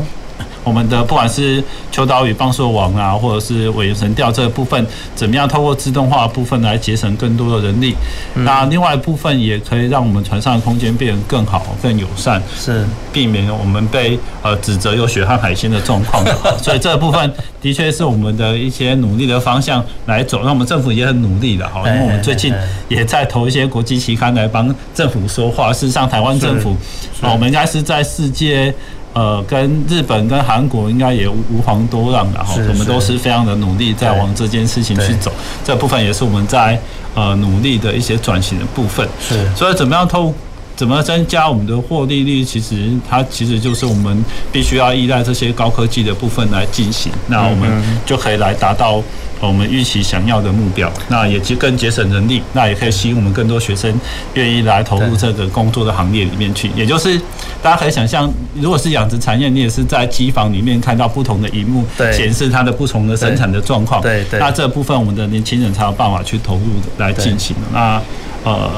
[0.64, 7.94] 我们的不管是秋刀鱼放送网啊，或者是尾神钓这个部分，怎么样透过自动化的部分来节省更多的人力？
[8.34, 16.24] 嗯、那另外一部分也可以让我们船上的空间变得更好、更友善，是避免我们被呃指责有血汗海鲜的状况。
[16.60, 20.40] 所以这个部分的确是我们的一些努力的方向来走。
[20.44, 22.54] 那我们政府也很努力的哈，因为我们最近
[22.88, 25.70] 也在投一些国际期刊来帮政府说话。
[25.70, 26.74] 事实上，台湾政府
[27.20, 28.74] 我们应该是在世界。
[29.14, 35.32] 呃，跟日本、跟韩国应该也无遑多让的哈，我们都是非常的努力在往这件事情去走，
[35.64, 36.76] 这部分也是我们在
[37.14, 39.08] 呃努力的一些转型的部分。
[39.20, 40.34] 是，所以怎么样透，
[40.76, 42.44] 怎么增加我们的获利率？
[42.44, 47.70] 其实它其实就是我们必须要依赖这些高科技的部分来进行，那我们
[48.04, 49.02] 就可以来达到。
[49.40, 53.92] 我们预期想要的目标，那也更节省人力，那也可以吸引我们更多学生
[54.32, 56.70] 愿意来投入这个工作的行业里面去。
[56.74, 57.20] 也就是
[57.62, 64.00] 大家可以想象，如果是养殖产业，你也是在机房里面看到不同的荧幕，显示它的不同的生产的状况。
[64.00, 64.40] 对对。
[64.40, 66.62] 那这部分我们的年轻人才有办法去投入
[66.96, 67.54] 来进行。
[67.70, 68.00] 那
[68.44, 68.70] 呃，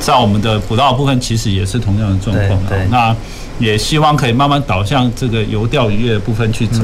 [0.00, 2.58] 在我们的捕捞部分，其实也是同样的状况。
[2.90, 3.14] 那。
[3.60, 6.80] 也希望可以慢慢导向这个游钓鱼业的部分去走，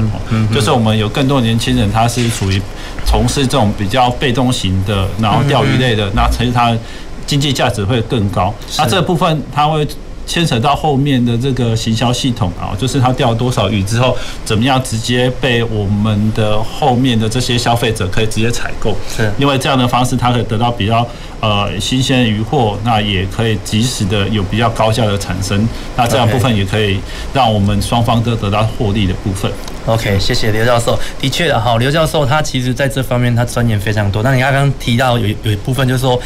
[0.53, 2.61] 就是我们有更多年轻人，他是属于
[3.03, 6.77] 从事这种比较被动型的，然后钓鱼类的，那其实他
[7.25, 8.53] 经济价值会更高。
[8.77, 9.87] 那这部分他会。
[10.27, 18.95] 牵扯到后面的这个行销系统啊，就是他钓多少鱼之后，怎么样直接被我们的后面的这些消费者可以直接采购？
[19.09, 21.07] 是，因为这样的方式，他可以得到比较
[21.39, 26.99] 呃新鲜的鱼货，那也可以及时的有比较高效的产生，那这样部分也可以
[27.33, 29.49] 让我们双方都得到获利的部分。
[29.85, 30.99] OK，谢谢刘教授。
[31.21, 34.21] 的确的哈，刘教授他其实在这方面他钻研非常多。
[34.21, 36.19] 那你刚刚提到有有一部分就是说，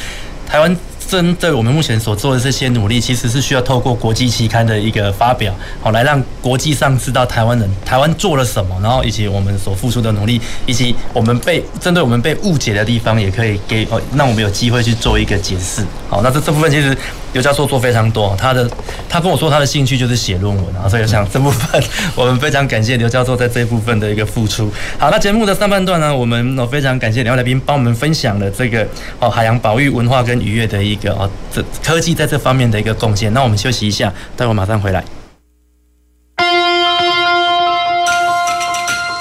[0.48, 0.76] 台湾。
[1.08, 15.84] 针对我们目前所做的这些努力，其实是需要透过国际期刊的一个发表，好来让国际上知道台湾人台湾做了什么，然后以及我们所付出的努力，以及我们被针对我们被误解的地方，也可以给哦，让我们有机会去做一个解释。
[16.10, 16.96] 好，那这这部分其实
[17.34, 18.70] 刘教授做非常多，他的
[19.10, 21.84] 他跟我说他的兴趣就是写论文啊，所以我想这部分
[22.16, 24.72] 我们非常感谢刘教授在这部分的一个付出。
[24.98, 28.88] 好，那节目的上半段呢，我们非常感谢两位来宾帮我们分享了这个
[29.20, 31.12] 哦海洋保育文化跟渔业的一一个。
[31.14, 33.34] 哦，这科技在这方面的一个贡献。
[33.34, 35.04] 那我们休息一下，待会马上回来。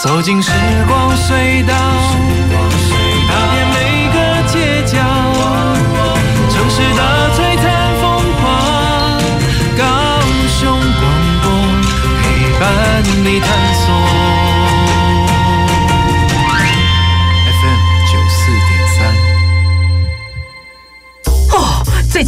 [0.03, 0.51] 走进时
[0.89, 1.75] 光隧道，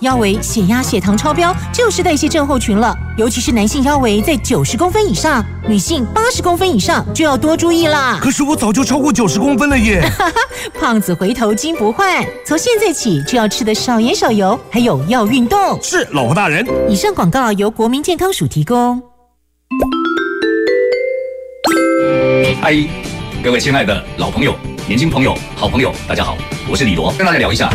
[0.00, 2.96] 腰围、血压、血糖超标，就是代谢症候群了。
[3.18, 8.18] 尤其是男性腰围在九十公分以上，女性八十公分以上就要多注意啦。
[8.20, 10.02] 可是我早就超过九十公分了耶！
[10.80, 15.78] 胖子回头金不换，从现在起就要吃的少盐少油，还有要运动。
[15.82, 16.66] 是，老婆大人。
[16.88, 19.02] 以上广告由国民健康署提供。
[22.62, 22.74] 嗨，
[23.44, 24.54] 各位亲爱的老朋友、
[24.86, 26.38] 年轻朋友、好朋友，大家好，
[26.70, 27.70] 我是李罗，跟大家聊一下，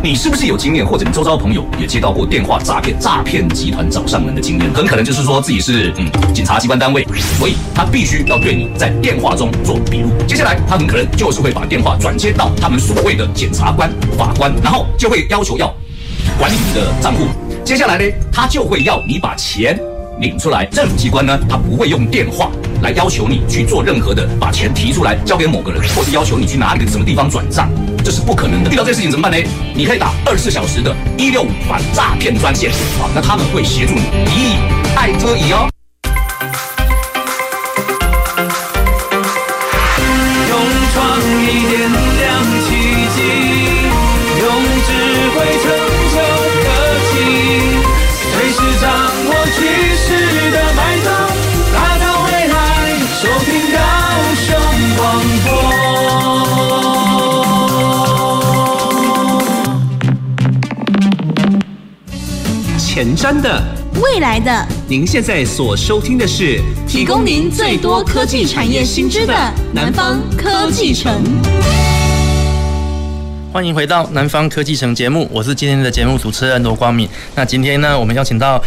[0.00, 4.72] 你是不是有经验，或者你周遭朋友也接到过电话诈骗、诈骗集团找上门的经验？
[4.72, 7.04] 很可能就是说自己是嗯警察机关单位，
[7.36, 10.10] 所以他必须要对你在电话中做笔录。
[10.26, 15.74] 接下来他很可能就是会把电话转接到他们所谓的检察官、法官，然后就会要求要
[16.38, 17.26] 管理你的账户。
[17.64, 19.78] 接下来呢，他就会要你把钱。
[20.20, 22.50] 领出来，政府机关呢，他不会用电话
[22.82, 27.70] 来要求你去做任何的，把钱提出来交给某个人，或是要求你去哪里的什么地方转账，
[28.04, 28.70] 这是不可能的。
[28.72, 29.48] 遇到这事情怎么办呢？
[29.74, 34.56] 你可以打二十四小时的一六五反诈骗专线啊，那他们会协助你一以
[34.96, 35.68] 爱遮以哦。
[40.48, 40.58] 用
[40.94, 42.07] 创意点
[62.98, 63.62] 前瞻的，
[64.02, 69.32] 未来的，您现在所收听的是提供您最多科技产业新知的
[69.72, 71.22] 南方科技城。
[73.52, 77.08] 欢迎回到南方科技城节目，我是今天的节目主持人罗光敏。
[77.36, 78.60] 那今天呢，我们邀请到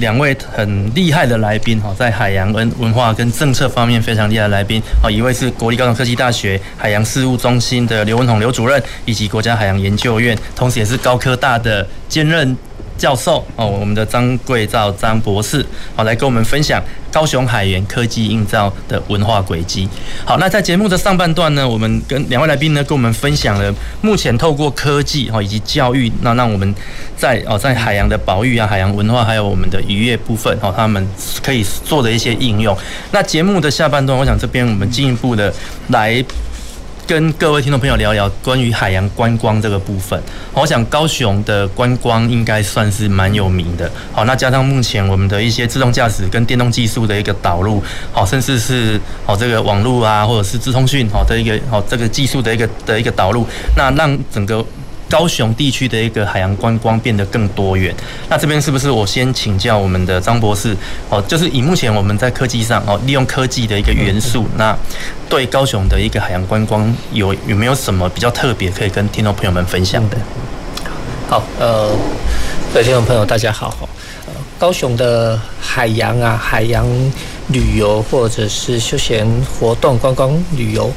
[0.00, 12.54] 两位很厉害的来宾哈，在海洋跟文化跟政策方面非常厉害的来宾啊，一位是国立高等科技大学海洋事务中心的刘文宏刘主任，以及国家海洋研究院，同时也是高科大的兼任。
[12.98, 15.64] 教授哦，我们的张贵照张博士，
[15.96, 19.88] 好，来跟我们分享高雄海盐科技映照的文化轨迹。
[20.24, 26.74] 好，那在节目的上半段呢，我们跟两位来宾呢，跟我们分享了目前透过科技哈以及教育，那让我们
[27.16, 31.06] 在哦在海洋的保育啊、海洋文化还有我们的渔业部分哦，他们
[31.42, 32.76] 可以做的一些应用。
[33.12, 35.54] 那节目的下半段，我想这边我们进一步的
[35.88, 36.22] 来。
[37.08, 40.22] 跟各位听众朋友聊聊关于海洋观光这个部分。
[40.52, 43.90] 我想高雄的观光应该算是蛮有名的。
[44.12, 54.62] 好，那加上目前我们的一些自动驾驶跟电动技术的一个导入，好，甚至是好这个网络啊，或者是资通讯好的一个好这个技术的一个的一个导入，那让整个。
[55.08, 57.94] 高雄地区的一个海洋观光变得更多元。
[58.28, 60.76] 那这边是不是我先请教我们的张博士？
[61.08, 64.76] 哦，就是以目前我们在科技上哦，利用科技的一个元素，那
[65.28, 70.16] 对高雄的一个海洋观光有有没有什么比较特别可以跟听众朋友们分享的？
[71.28, 71.88] 好，呃，
[72.72, 73.88] 各位听众朋友大家好，
[74.26, 76.86] 呃，高雄的海洋啊，海洋
[77.48, 79.26] 旅游或者是休闲
[79.58, 80.92] 活动观光旅游，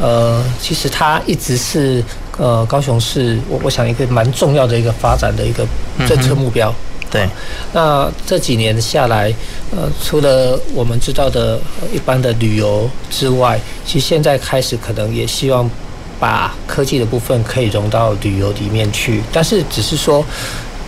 [0.00, 2.02] 呃，其实它一直是。
[2.38, 5.66] 呃，高雄市我我想一个蛮重要的一个发展的一个
[6.08, 6.72] 政策目标。
[7.10, 7.28] 对，
[7.72, 9.34] 那这几年下来，
[9.72, 11.58] 呃，除了我们知道的
[11.92, 15.68] 一般的旅游之外，其实现在开始可能也希望
[16.20, 19.20] 把科技的部分可以融到旅游里面去。
[19.32, 20.24] 但是只是说，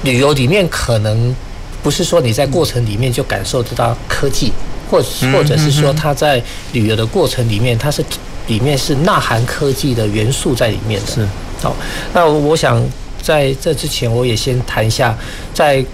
[0.05, 1.35] 旅游里面可能
[1.83, 4.52] 不是说你在过程里面就感受得到科技，
[4.88, 5.02] 或
[5.33, 6.40] 或者是说它在
[6.72, 8.02] 旅游的过程里面，它是。
[8.46, 11.07] 里面是纳含科技的元素在里面的。
[11.07, 11.26] 是，
[11.62, 11.74] 好，
[12.12, 12.83] 那我想
[13.22, 15.16] 在这之前，我也先谈一下
[15.55, 15.85] 在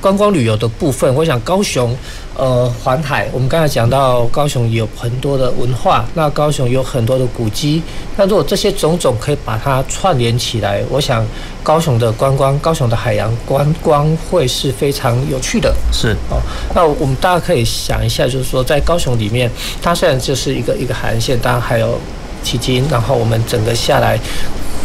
[0.00, 1.12] 观光旅游的部分。
[1.14, 1.96] 我想高雄，
[2.38, 7.82] 呃，环海，我们刚才讲到高雄有很多的文化，那高雄有很多的古迹，
[8.14, 11.24] 那如果这些种种可以把它串联起来，我想
[11.62, 15.74] 高雄的观光，高雄的海洋观光会是非常有趣的。
[15.90, 16.36] 是，哦，
[16.74, 21.98] 那我们大家可以想一下，就是说在高雄里面，它虽然就是一个一个海岸线，当然还有
[22.44, 24.18] 迄今，然后我们整个下来，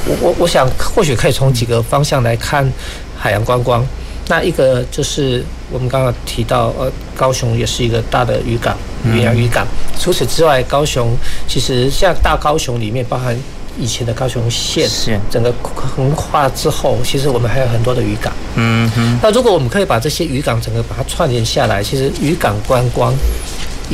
[0.06, 2.66] 我我我想或许可以从几个方向来看
[3.18, 3.86] 海洋观光。
[4.28, 9.68] 那一个就是我们刚刚提到，呃，高雄也是一个大的渔港，远洋渔港。
[10.00, 11.16] 除此之外，高雄
[11.48, 13.38] 其实像大高雄里面包含
[13.78, 14.88] 以前的高雄县
[15.30, 18.32] 整个横跨之后，其实我们还有很多的渔港。
[18.56, 19.20] 嗯哼。
[19.22, 23.14] 那如果我们可以把这些渔港整个把它串联下来，其实渔港观光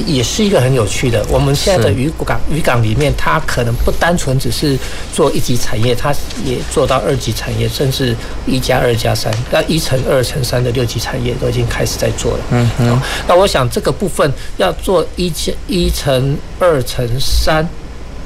[0.06, 1.26] 也是一个很有趣的。
[1.30, 4.78] 我们现在的渔港渔港里面，它可能不单纯只是
[5.14, 6.14] 做一级产业，它
[6.46, 12.40] 也做到二级产业，甚至一加二加三，那一乘二乘三的六级产业都已经开始在做了。
[12.52, 13.02] 嗯嗯。
[13.28, 17.68] 那我想这个部分要做一加一乘二乘三，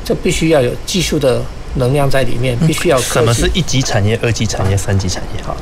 [0.04, 1.42] 这必须要有技术的。
[1.76, 3.00] 能量在里面，必须要。
[3.00, 5.42] 什么是一级产业、二级产业、三级产业？
[5.42, 5.56] 哈，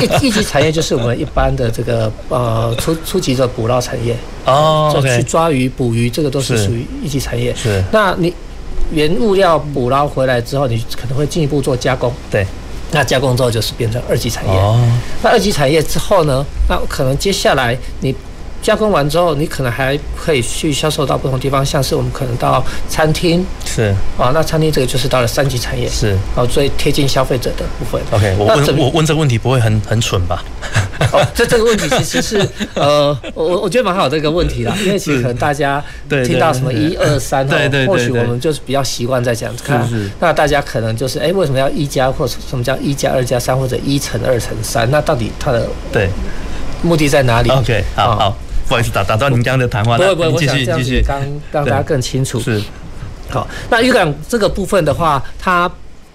[0.00, 7.54] 一一级产业就是我们一般的这个呃初初级的捕捞产业哦，就去抓鱼、捕鱼，这个都是属于一级产业。
[7.54, 7.82] 是。
[7.92, 8.32] 那你
[8.90, 12.12] 原物料捕捞回来之后，你可能会进一步做加工。
[12.30, 12.46] 对。
[12.90, 14.52] 那加工之后就是变成二级产业。
[14.52, 14.80] 哦。
[15.22, 16.44] 那二级产业之后呢？
[16.68, 18.14] 那可能接下来你。
[18.64, 23.94] 加工完之后，你可能还可以去销售到不同地方，像是我们可能到餐厅，是。
[24.16, 26.16] 啊，那餐厅这个就是到了三级产业，是。
[26.34, 28.00] 哦，最贴近消费者的部分。
[28.10, 30.42] OK，我问我问这个问题不会很很蠢吧？
[31.12, 39.86] 哦，这这个问题其实是 呃，我我觉得蛮好这个问题啦，因为其实可能大家听到什么一二三，对对，或许我们就是比较习惯在讲看，
[40.20, 44.90] 那大家可能就是哎，为什么要一加或者什么叫一加二加三或者一乘二乘三？
[44.90, 46.08] 那到底它的对。
[46.82, 48.36] 目的在哪里？OK，好好。
[48.68, 49.96] 不好意思，打打断您刚刚的谈话。
[49.96, 51.20] 不会不会，继续继续，刚
[51.52, 52.40] 让大家更清楚。
[52.40, 52.62] 是，
[53.30, 55.70] 好，那渔港这个部分的话，它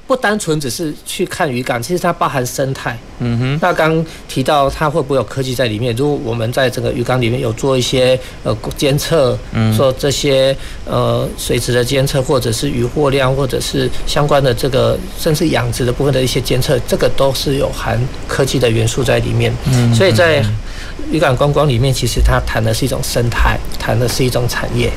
[0.08, 2.97] 不单纯只是去看渔港，其实它包含生态。
[3.20, 3.60] 嗯哼。
[3.62, 5.95] 那刚提到它会不会有科技在里面？
[5.95, 19.54] 如果我们在这个渔港里面有做一些呃监测，嗯，做这些呃水质的监测，或者是渔获量，或者是相关的这个甚至养殖的部分的一些监测，这个都是有含科技的元素在里面。
[19.68, 19.93] 嗯。
[19.93, 20.43] 所以在
[21.12, 24.91] 渔港观光里面，其实它谈的是一种生态，谈的是一种产业。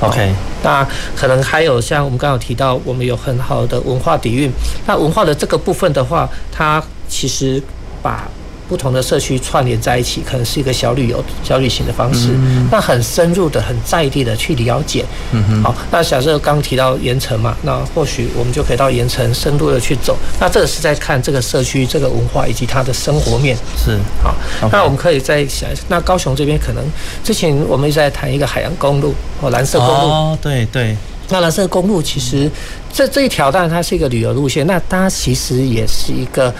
[0.00, 0.32] OK，
[0.62, 4.50] 那可能还有像我们刚刚有提到，我们有很好的文化底蕴。
[4.86, 7.62] 那文化的这个部分的话，它其实
[8.02, 8.26] 把。
[8.70, 12.28] 不同的社区串联在一起，可能是一个小旅游、小旅行的方式。
[12.34, 15.04] 嗯、那很深入的、很在地的去了解。
[15.32, 15.62] 嗯哼。
[15.64, 20.16] 好，那假设刚提到盐城嘛，那或许我们就可以到盐城深度的去走。
[20.38, 23.56] 那这个是在看这个社区、这个文化以及它的生活面。
[23.76, 23.98] 是。
[24.22, 24.36] 好.
[24.70, 26.84] 那我们可以再想，那高雄这边可能
[27.24, 30.06] 之前我们一直在谈一个海洋公路或蓝色公路。
[30.06, 30.96] 哦，对对。
[31.32, 32.50] 那蓝色公路其实
[32.92, 36.54] 这这一条当然它是一个旅游路线，那它其实也是一个。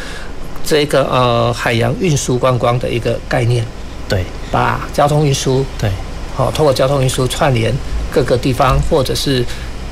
[0.65, 3.65] 这个呃海洋运输观光的一个概念，
[4.09, 5.91] 对，把交通运输对，
[6.35, 7.73] 好，通过交通运输串联
[8.11, 9.45] 各个地方，或者是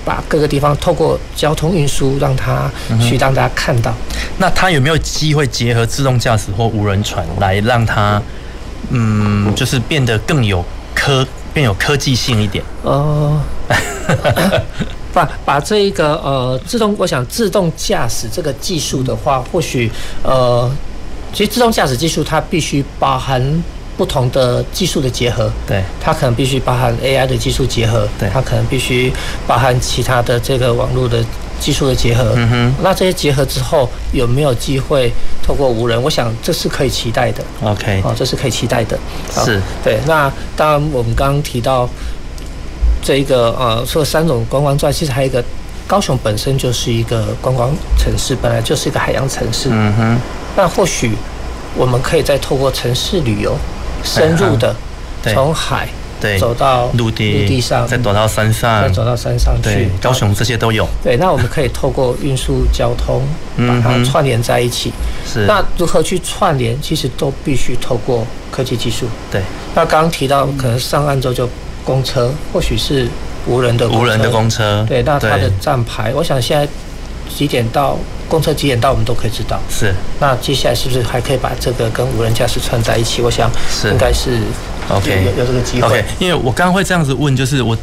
[0.04, 3.92] 把各个地方透过交通运输让它去让大家看到。
[4.38, 8.22] 那它有没有机会结合自动驾驶或无人船来让它，
[8.90, 10.64] 嗯，就是变得更有
[10.94, 12.64] 科更有科技性一点？
[12.82, 13.76] 哦、呃。
[15.12, 19.90] 把把这一个呃自动，我想自动驾驶这个技术的话，或许
[20.22, 20.70] 呃，
[21.32, 23.42] 其实自动驾驶技术它必须包含
[23.96, 29.12] 不同的技术的结合，对，它可能必须包含 AI 的技术结合，对，它可能必须
[29.46, 31.24] 包含其他的这个网络的
[31.58, 36.00] 技术的结合，嗯哼，那这些结合之后有没有机会透过无人？
[36.00, 38.96] 我想这是可以期待的，OK，哦，这是可以期待的，
[39.34, 39.98] 是对。
[40.06, 41.88] 那当然我们刚刚提到。
[43.02, 45.42] 这一个呃，除了三种观光之外，其实还有一个，
[45.86, 49.68] 高雄本身就是一个观光城市，本来就是一个海洋城市。
[49.72, 50.18] 嗯哼。
[50.56, 51.12] 那或许
[51.76, 53.56] 我们可以再透过城市旅游，
[54.02, 54.74] 深入的
[55.22, 55.88] 从海
[56.20, 59.88] 对走到陆地陆地上，再走到山上，再走到山上去。
[60.02, 60.86] 高雄这些都有。
[61.02, 63.22] 对，那我们可以透过运输交通
[63.56, 64.92] 把它串联在一起。
[65.24, 65.46] 是。
[65.46, 66.76] 那如何去串联？
[66.82, 69.06] 其实都必须透过科技技术。
[69.30, 69.40] 对。
[69.74, 71.48] 那刚刚提到，可能上岸之后就。
[71.88, 73.08] 公车或许是
[73.46, 76.68] 无人的无人的公车，对，那它的站牌，我想现在
[77.34, 77.96] 几点到，
[78.28, 79.58] 公车几点到，我们都可以知道。
[79.70, 83.22] 是，那接下来是不是还可以把这个跟无人驾驶串在一起？
[83.22, 83.50] 我想
[83.84, 84.38] 应该是
[84.90, 85.88] OK，有有这个机会。
[85.88, 87.74] OK，因为我刚刚会这样子问，就是我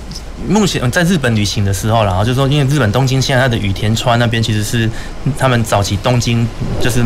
[0.47, 4.89] 目前在日本旅行的时候，然后就是说，因为日本东京现在它的羽田川那边其实是
[5.37, 6.45] 他们早期东京，
[6.81, 7.03] 就是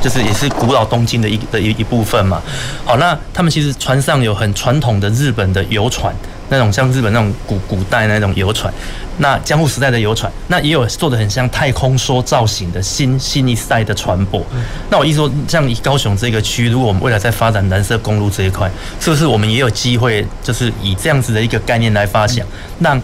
[0.00, 2.40] 就是也是古老东京的一的一一部分嘛。
[2.84, 6.14] 好，那他们其实船上有很传统的日本的游船。
[6.50, 8.72] 那种像日本那种古古代那种游船，
[9.18, 14.42] 那江户时代的游船，那也有做的很像太空梭造型的新新一代的船舶。
[14.90, 18.70] 那我意思说，像以高雄这个区，如果我们未来在发展蓝色公路这一块，
[19.00, 22.44] 是不是我们也有机会，就是以这样子的一个概念来发想，
[22.80, 23.00] 让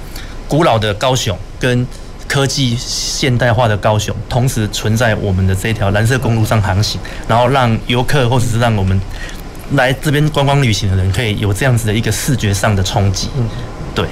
[0.47, 1.87] 古老的高雄跟
[2.29, 9.01] 科技现代化的高雄同时存在我们的这条蓝色公路上航行，然后让游客或者是让我们。
[9.73, 13.49] 来这边观光旅行的人可以有这样子的一个视觉上的冲击，嗯，
[13.95, 14.07] 对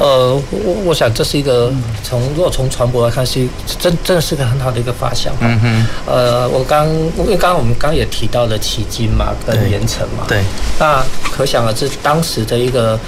[0.00, 3.46] 呃，我我想这是一个从如果从船舶来看，是
[3.78, 5.32] 真真的是个很好的一个发想。
[5.40, 5.86] 嗯哼。
[6.06, 10.24] 呃，我刚因为刚刚我们刚刚也提到了迄今嘛，跟盐城嘛。
[10.26, 10.42] 对。
[10.80, 12.98] 那可想而知，当时的一个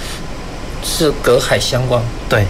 [0.83, 2.01] 是隔海相望。
[2.29, 2.45] 对。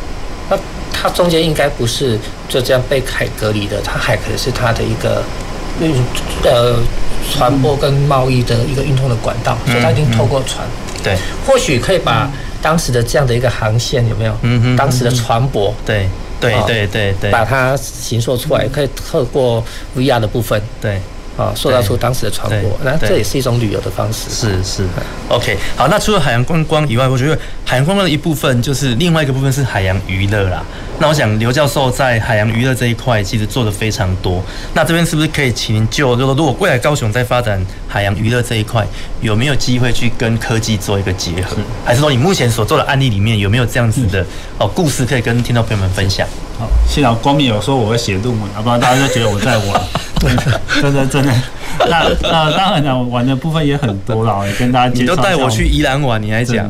[0.50, 0.58] 那
[0.92, 5.24] 它中间应该不是就这样被海隔离的，它海可能是它的一个
[5.80, 5.94] 运
[6.44, 6.76] 呃
[7.32, 10.66] 传播跟贸易的一个运通的管道，所以它一定透过船。
[11.04, 11.18] 对。
[11.46, 12.30] 或许可以把。
[12.60, 14.36] 当时的这样的一个航线有没有？
[14.42, 16.10] 嗯哼，当时的船舶，对
[16.40, 19.64] 对对对对，把它形塑出来，可以透过
[19.96, 21.00] VR 的部分，对。
[21.38, 24.30] 啊，塑造出当时的船舶，那这也是一种旅游的方式。
[24.30, 24.84] 是是
[25.30, 25.56] ，OK。
[25.76, 30.64] 好，那除了海洋观光以外，我觉得海洋观光的一部分就是另外一个部分是海洋娱乐啦。
[31.00, 34.44] 那我想刘教授在海洋娱乐这一块其实做的非常多。
[34.74, 38.84] 那这边是不是可以请您就，如果如果未来高雄在发展海洋娱乐这一块，
[39.22, 41.58] 有没有机会去跟科技做一个结合？
[41.86, 44.26] 还是说你目前所做的案例里面有没有这样子的
[44.58, 46.28] 哦故事可以跟听众朋友们分享？
[46.58, 49.80] 好，幸好光明有说我会写论文，要不然大家就觉得我在玩。
[50.20, 51.34] 真的，真的。
[51.90, 55.12] 那那当然了，玩的部分也很多了，也跟大家介绍。
[55.12, 56.70] 你都带我去宜兰玩，你还讲？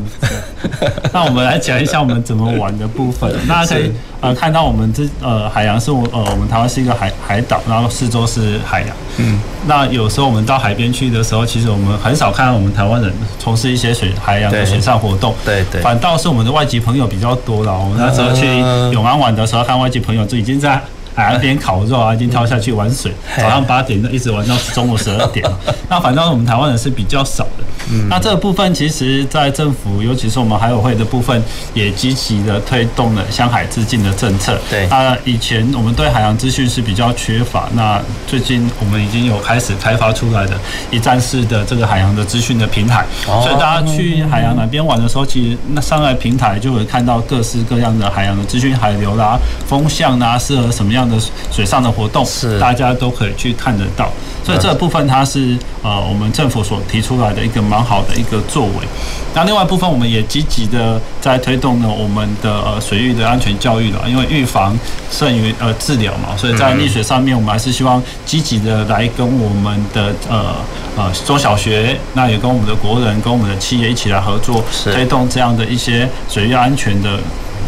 [1.12, 3.32] 那我们来讲一下我们怎么玩的部分。
[3.48, 3.90] 大家可以
[4.20, 8.90] 呃看到我们这呃海洋是我呃我们台湾是一个海海岛，然后四周是海洋。
[9.16, 9.40] 嗯。
[9.66, 15.34] 那有时候我们到海边去的时候，其实我们很少看到我们台湾人从事一些水海洋的水上活动。
[15.44, 15.80] 对对。
[15.80, 17.72] 反倒是我们的外籍朋友比较多了。
[17.76, 18.46] 我们那时候去
[18.92, 20.80] 永安玩的时候，看外籍朋友就已经在。
[21.18, 25.44] 海岸边烤肉啊，已经跳下去玩水，早上八点一直玩到中午十二点。
[25.90, 27.64] 那反正我们台湾人是比较少的。
[28.08, 31.42] 那这个部分其实，在政府，尤其是我们海委会的部分，
[31.74, 34.56] 也积极的推动了向海致敬的政策。
[34.70, 34.86] 对。
[34.88, 40.52] 那以前我们对海洋资讯是比较缺乏，那最近我们已经有开始开发出来的
[40.90, 43.04] 一站式的这个海洋的资讯的平台。
[43.24, 51.16] 所以大家去海洋那边玩的时候，其实那上来平台就会看到各式各样的海洋的资讯，海流啦、风向啦，适合什么样的
[51.50, 54.10] 水上的活动，是大家都可以去看得到，
[54.44, 58.72] 所以这部分它是呃我们政府所提出来的一个蛮好的一个作为。
[59.34, 64.76] 那另外一部分我们也积极的在推动呢我们的呃水域的安全教育了，因为预防
[65.10, 70.56] 胜于呃治疗嘛，所以在溺水上面我们还是希望积极的来跟我们的呃
[70.96, 77.18] 呃中小学，那也跟我们的国人跟我们的企业一起来合作，推动这样的一些水域安全的。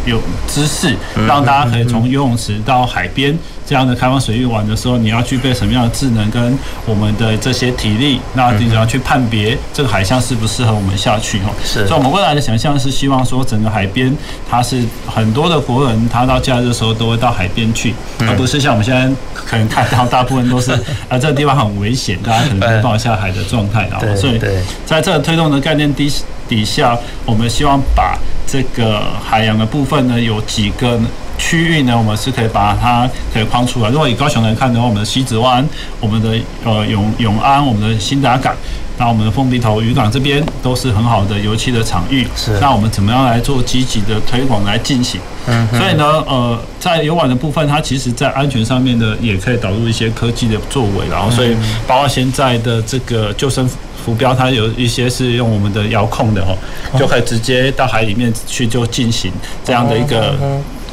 [0.04, 0.94] 有知识，
[1.26, 3.36] 让大家可以从游泳池到海边
[3.66, 8.20] 这样的开放水域玩的时候，你要具备什么样的智能跟我们的这些体力？
[8.34, 11.54] 那你要去判别这个海象适不适合我们下去哦。
[11.64, 14.14] 是，所以我们未来的想象是希望说，整个海边
[14.48, 20.72] 它是很多的国人，他到假日的时候都会到海边去，而不是像我们现在可能看到大部分都是
[21.08, 24.00] 啊这个地方很危险，大家可能没办法下海的状态啊。
[24.16, 24.40] 所以，
[24.84, 26.10] 在这个推动的概念底
[26.50, 28.18] 底下，我们希望把。
[28.52, 30.98] 这个海洋的部分呢，有几个
[31.38, 33.88] 区域呢，我们是可以把它可以框出来。
[33.90, 35.64] 如果以高雄来看的话，我们的西子湾、
[36.00, 38.52] 我们的呃永永安、我们的新达港，
[38.98, 42.26] 那我们的凤鼻头渔港这边都是很好的游憩的场域。
[42.34, 42.58] 是。
[42.58, 45.20] 那我们怎么样来做积极的推广来进行？
[45.46, 45.68] 嗯。
[45.68, 51.06] 所以呢，呃，在游玩的部分，它其实在安全上面呢，也可以导入一些科技的作为。
[51.08, 53.70] 然后，所以包括现在的这个救生。
[54.04, 56.56] 浮标它有一些是用我们的遥控的哦，
[56.98, 59.32] 就可以直接到海里面去就进行
[59.64, 60.34] 这样的一个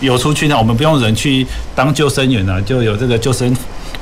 [0.01, 0.57] 游出去呢。
[0.57, 3.55] 我们不用人去当救生员了，就有这个救生。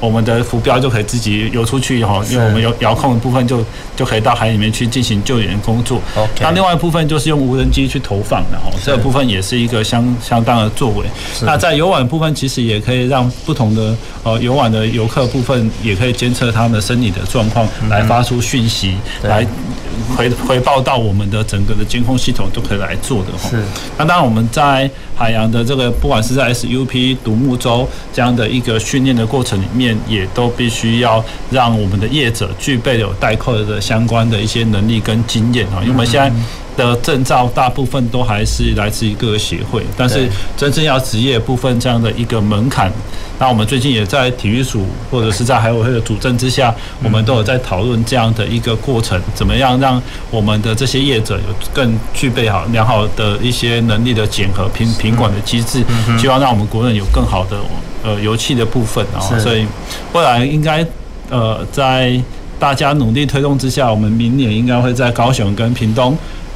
[0.06, 5.99] 我们的浮标就可以自己游出去哈，因为我们有遥控的部分就就可以到海里面去进行救援工作。
[6.39, 11.06] 那另外一部分就是用无人机去投放的哈，这个部分也是一个相相当的作为。
[11.41, 19.45] 那在游玩部分，其实也可以让不同的呃游玩的游客部分也可以监测他们的身体的状况，来发出讯息，来
[20.16, 23.50] 回回报到我们的整个的监控系统都可以来做的哈。
[23.50, 23.64] 是。
[23.98, 29.96] 那当然我们在海洋的这个不管是在 SUP 独木舟这样的一个训练的过程里面。
[30.08, 36.32] 也都必须要让我们的业者具备有代扣的相关的一些能力跟经验哈，因为我们现在
[36.78, 42.92] 的证照大部分都还是来自于各个协会，但是真正要职业部分这样的一个门槛，
[43.40, 46.74] 那我们最近也在体育署或者是在海委会的主政之下，
[47.04, 55.84] 我们都有在讨论这样的一个过程，怎么样让我们的这些业者有更具备好良好的一些能力的检核评评管的机制，
[56.18, 57.58] 希望让我们国人有更好的。
[58.04, 59.66] 呃，油气的部分啊，所以
[60.14, 60.86] 未来应该
[61.28, 62.22] 呃，在
[62.60, 66.16] 大家努力推动之下，我们明年应该会在高雄跟屏东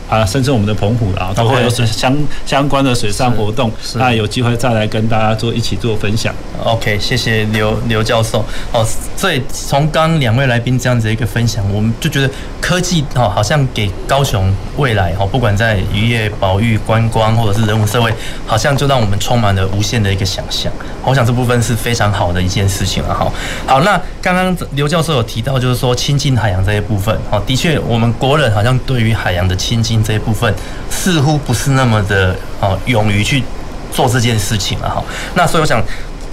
[0.09, 6.33] 啊，甚至我们的澎湖啊，都会有水相相关的水上活动，那有机会再来跟大家做一起做分享。
[6.63, 8.43] OK，谢谢刘刘教授。
[8.73, 8.85] 哦，
[9.15, 12.29] 所以从刚两位来宾这样子的一个分享，我们就觉得
[12.59, 18.13] 科技哦，好像给高雄未来哦，不管在渔业、保育、观光或者是人文社会，
[18.45, 20.71] 好像就让我们充满了无限的一个想象。
[21.05, 23.31] 我想这部分是非常好的一件事情了哈。
[23.65, 30.53] 好，那刚刚刘教授有提到，就是说亲近海洋这一部分，哦，的确我们国人好像对于海洋的亲近这一部分，
[30.89, 33.43] 似乎不是那么的哦勇于去
[33.91, 35.03] 做这件事情了哈。
[35.35, 35.83] 那所以我想。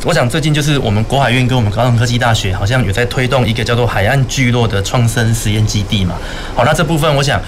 [0.05, 6.15] 我想最近就是我们国海院跟我们高雄科技大学好像有在推动一个叫做海岸聚落的创生实验基地嘛。
[6.55, 7.41] 好，那这部分我想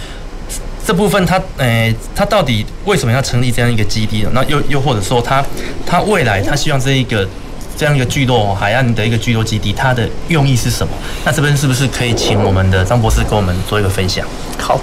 [0.85, 4.31] 这部分它诶，它到底为什么要成立这样一个基地呢？
[4.33, 5.45] 那又又或者说它
[5.87, 7.29] 它未来它希望这一个
[7.77, 10.93] 这样一个聚落海岸的一个聚落基地，它的用意是什么？
[11.25, 14.27] 那这边是不是可以请我们的张博士跟我们做一个分享？
[14.59, 14.81] 好，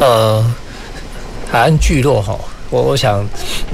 [0.00, 0.44] 呃，
[1.52, 2.34] 海岸聚落哈。
[2.70, 3.22] 我我想，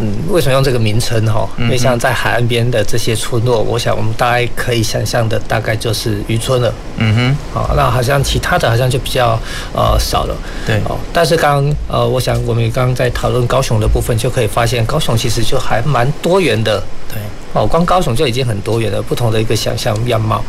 [0.01, 1.49] 嗯，为什么用这个名称哈？
[1.57, 6.75] 因为像在海岸边的这些村落，我想我们大概可以想象的，大概就是渔村了。
[6.97, 7.37] 嗯哼。
[7.55, 9.39] 好，那好像其他的好像就比较
[9.73, 10.37] 呃少了。
[10.67, 10.81] 对。
[10.89, 16.83] 哦，但是刚呃，我想我们刚刚在讨论高雄的部分，就可以发现高雄其实就还蛮多元的。
[17.09, 17.23] 对。
[17.53, 20.43] 哦，光高雄就已经很多元了，不同的一个想象样貌。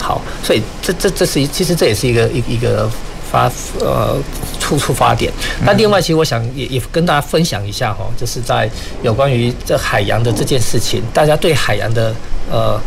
[0.00, 2.88] 好，所以这这这是一，其实这也是一个一一个。
[3.28, 4.16] 发呃
[4.66, 5.32] 出出发点，
[5.64, 8.68] 那另外其实我想也也跟大家分享一下哈，就是在
[9.00, 12.12] 有关于这海洋的这件事情，大家对海洋的
[12.50, 12.80] 呃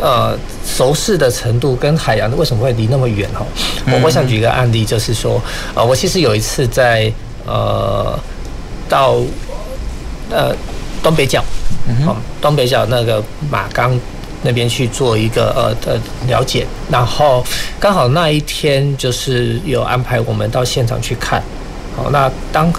[0.00, 3.44] 呃熟识的程度跟海洋的为什么会离那么远哈？
[3.86, 5.42] 我我想举一个案例，就是说
[5.74, 7.12] 呃我其实有一次在
[7.44, 8.16] 呃
[8.88, 9.16] 到
[10.30, 10.54] 呃
[11.02, 11.42] 东北角，
[11.88, 13.20] 嗯，东北角那个
[13.50, 13.98] 马岗。
[14.46, 17.44] 那边去做一个呃的了解，然后
[17.80, 21.42] 刚好那一天就是有安排我们到现场去看，
[21.96, 22.72] 好，那当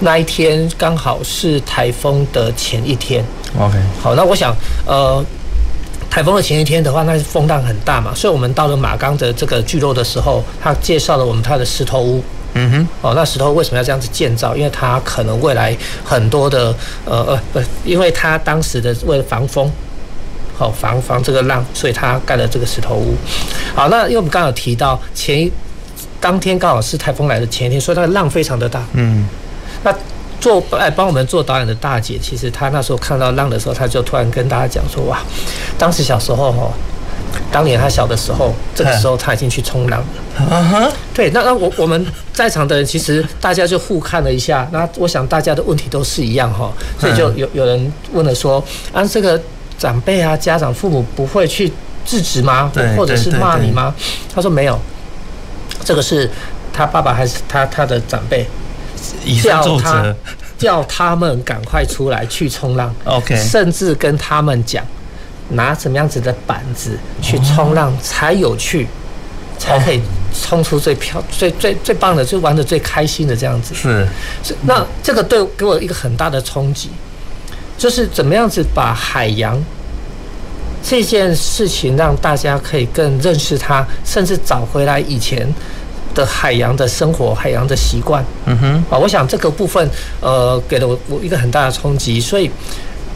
[0.00, 3.24] 那一天刚好是台风的前一天
[3.58, 4.54] ，OK，好，那我想
[4.86, 5.24] 呃
[6.10, 12.22] 台风的前一天的话，那风浪很大嘛，所以我们到了马钢的这个聚落的时候，他介绍了我们他的石头屋，
[12.52, 14.54] 嗯哼，哦，那石头为什么要这样子建造？
[14.54, 19.70] 因为它可能未来很多的呃呃不，因为它当时的为了防风。
[20.56, 23.14] 好防防这个浪，所以他盖了这个石头屋。
[23.74, 25.52] 好，那因为我们刚好提到前一
[26.20, 28.82] 当天刚好是台风来的前一天，所以它的浪非常的大。
[28.94, 29.26] 嗯，
[29.82, 29.94] 那
[30.40, 35.18] 做哎帮我们做导演的大姐，其实她那时候看到浪的时候，她就突然跟大家讲说：“哇，
[35.76, 36.70] 当时小时候哈，
[37.52, 40.06] 当年她小的时候，这个时候她已经去冲浪了。”
[40.50, 49.40] 啊哈，对，那那我我们在场的人其实大家就互看了一下，那我想大家的问题都是一样哈，所以就有有人问了说：“啊，这个。”
[49.84, 51.70] 长辈啊，家长、父母不会去
[52.06, 52.72] 制止吗？
[52.96, 53.94] 或者是骂你吗？
[54.34, 54.80] 他说没有，
[55.84, 56.30] 这个是
[56.72, 58.46] 他爸爸还是他他的长辈
[59.42, 60.14] 叫他
[60.56, 62.90] 叫他们赶快出来去冲浪。
[63.04, 64.82] OK，甚至跟他们讲
[65.50, 68.88] 拿什么样子的板子去冲浪才有趣，
[69.58, 70.00] 才可以
[70.32, 73.74] 冲出最漂最最最棒的，最玩的最开心的这样子。
[73.74, 74.08] 是，
[74.62, 76.88] 那这个对给我一个很大的冲击。
[77.84, 79.62] 就是怎么样子把海洋
[80.82, 85.46] 这件事情让大家可以更认识它，甚至找回来以前
[86.14, 88.24] 的海洋的生活、海洋的习惯。
[88.46, 89.86] 嗯哼，啊，我想这个部分
[90.22, 92.18] 呃给了我我一个很大的冲击。
[92.18, 92.50] 所以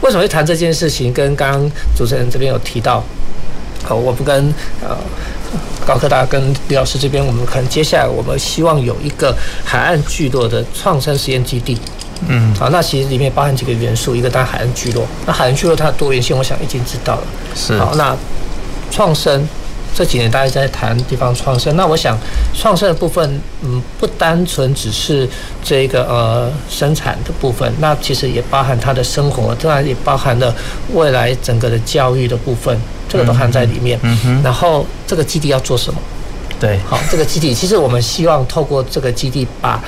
[0.03, 1.11] 为什么会谈这件事情？
[1.15, 3.03] 跟刚刚主持人这边有提到，
[3.85, 4.53] 好，我们跟
[4.83, 4.95] 呃
[5.87, 11.79] 高科大跟李老师这边，我们可能接下来我们希望有一个海岸聚落的创生实验基地。
[12.27, 17.23] 嗯，好，那其实里面包含几个元素，一个当然海岸聚落，那海岸聚落它的多元性，我想已经知道了。
[17.55, 18.17] 是，好，那
[18.91, 19.49] 创生
[19.95, 22.19] 这几年大家在谈地方创生，那我想
[22.55, 25.29] 创生的部分，嗯，不单纯只是
[25.63, 30.53] 这个呃生产的部分，那其实也包含它的生活，当然也包含了
[30.95, 32.77] 未来整个的教育的部分，
[33.09, 33.99] 这个都含在里面。
[34.03, 34.43] 嗯哼。
[34.43, 36.01] 然后这个基地要做什么？
[36.59, 39.81] 对，好，这个基地其实我们希望透过这个基地把。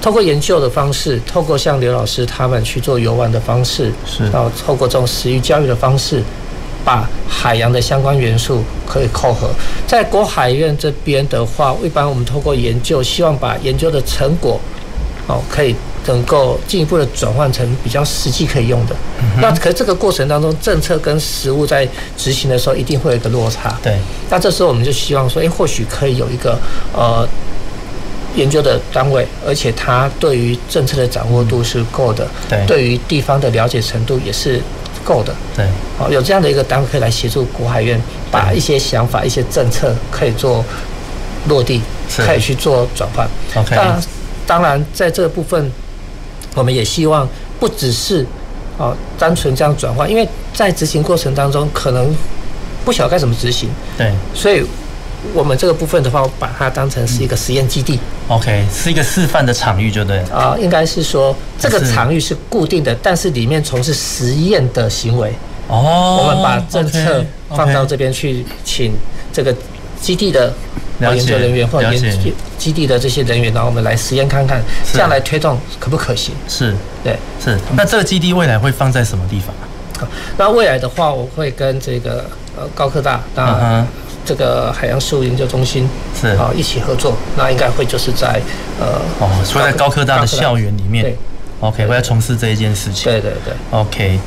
[0.00, 6.22] 透过研究的方式，透过像刘老师他们去做游玩的方式，是，然后透过这种食育教育的方式，
[6.82, 9.50] 把海洋的相关元素可以扣合。
[9.86, 14.58] 在国海院这边的话，一般我们透过研究，希望把研究的成果，
[15.26, 15.76] 哦，可以
[16.06, 18.96] 能够进一步的转换成比较实际可以用的。
[19.42, 21.86] 那可是这个过程当中，政策跟实物在
[22.16, 23.78] 执行的时候，一定会有一个落差。
[23.82, 23.98] 对。
[24.30, 26.58] 那这时候我们就希望说，诶，或许可以有一个
[26.94, 27.28] 呃。
[28.36, 34.60] 研究的单位，而且他对于政策的掌握度是够的，对，对于地方的了解程度也是
[35.04, 35.66] 够的，对，
[35.98, 38.00] 好，有这样的一个单位可以来协助国海院，
[38.30, 40.64] 把一些想法、一些政策可以做
[41.48, 41.80] 落地，
[42.18, 43.28] 可以去做转换。
[43.54, 44.00] OK，那
[44.46, 45.70] 当然在这个部分，
[46.54, 47.28] 我们也希望
[47.58, 48.24] 不只是
[48.78, 52.14] 哦单纯这样转换，因为在执行过程当中可能
[52.84, 53.68] 不晓得该怎么执行，
[53.98, 54.64] 对，所以
[55.34, 57.98] 我们这个部分的话，我把它当成是一个实验基地。
[58.28, 60.18] 嗯、OK，是一个示范的场域，就对。
[60.32, 65.32] 啊、呃，应该是说这个场域是固定的，但是里面从事实验的行为。
[65.68, 68.92] 哦，我们把政策放到这边去，请
[69.32, 69.54] 这个
[70.00, 70.52] 基地的
[71.00, 74.60] 研究人员或者研究基地的这些人员，然后我们来实验看看，
[74.92, 76.34] 这样来推动可不可行？
[76.48, 77.56] 是，对，是。
[77.76, 79.54] 那这个基地未来会放在什么地方？
[80.38, 82.24] 那未来的话，我会跟这个
[82.56, 83.86] 呃高科大，那
[84.24, 87.14] 这个海洋事务研究中心是啊一起合作。
[87.36, 88.40] 那应该会就是在
[88.78, 91.16] 呃哦，所以在高科大的校园里面，对
[91.60, 93.04] ，OK，会来从事这一件事情。
[93.04, 94.18] 对对对，OK，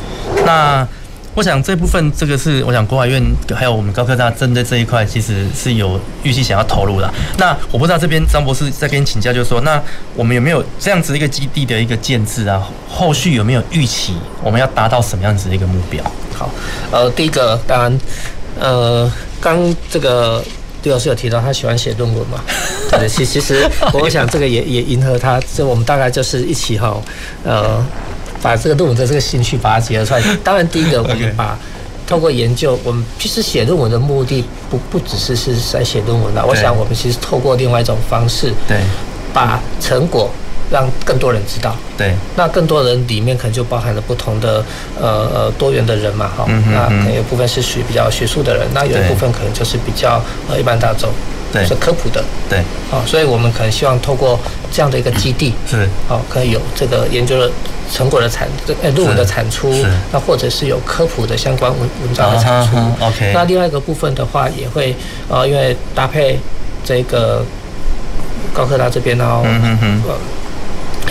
[0.45, 0.87] 那。
[1.35, 3.19] 我想这部分这个是，我想国海院
[3.55, 7.11] 还有我们高科大针对这一块，其实是有预期想要投入的。
[7.39, 9.81] 那我不知道这边张博士再跟你请教，就是说，那
[10.15, 12.61] 我们有没有这样子一个基地的一个建制啊？
[12.87, 14.13] 后续有没有预期
[14.43, 16.03] 我们要达到什么样子的一个目标？
[16.37, 16.51] 好，
[16.91, 17.99] 呃，第一个当然，
[18.59, 20.43] 呃，刚这个
[20.83, 22.39] 李老师有提到他喜欢写论文嘛？
[22.91, 27.01] 对，其其实我想这个也也迎合他，这我们大概就是一起哈，
[27.43, 27.83] 呃。
[28.41, 30.21] 把这个论文的这个兴趣把它结合出来。
[30.43, 31.57] 当然，第一个我们把
[32.05, 36.45] 透过研究，我们其实写论文的目的不不只是是在写论文了。
[36.45, 38.81] 我想我们其实透过另外一种方式，对，
[39.33, 40.29] 把成果
[40.74, 41.76] 让更多人知道。
[41.95, 44.65] 对，那更多人里面可能就包含了不同的
[44.99, 46.45] 呃呃多元的人嘛，哈。
[46.74, 50.19] 那可能有部分是属于比较学术的人，那有一部分可能就是比较
[50.49, 51.09] 呃一般大众。
[51.53, 52.57] 对，是科普的，对，
[52.89, 54.39] 哦，所以我们可能希望透过
[54.71, 57.47] 这样的一个基地，是，哦，可以有这个研究的
[57.91, 59.71] 成果的产，这呃论文的产出，
[60.11, 63.32] 那或者是有科普的相关文文章的产出，OK。
[63.36, 64.95] 那另外一个部分的话，也会
[65.30, 66.39] 呃，因为搭配
[66.84, 67.45] 这个
[68.51, 70.15] 高科大这边哦，嗯嗯嗯，呃，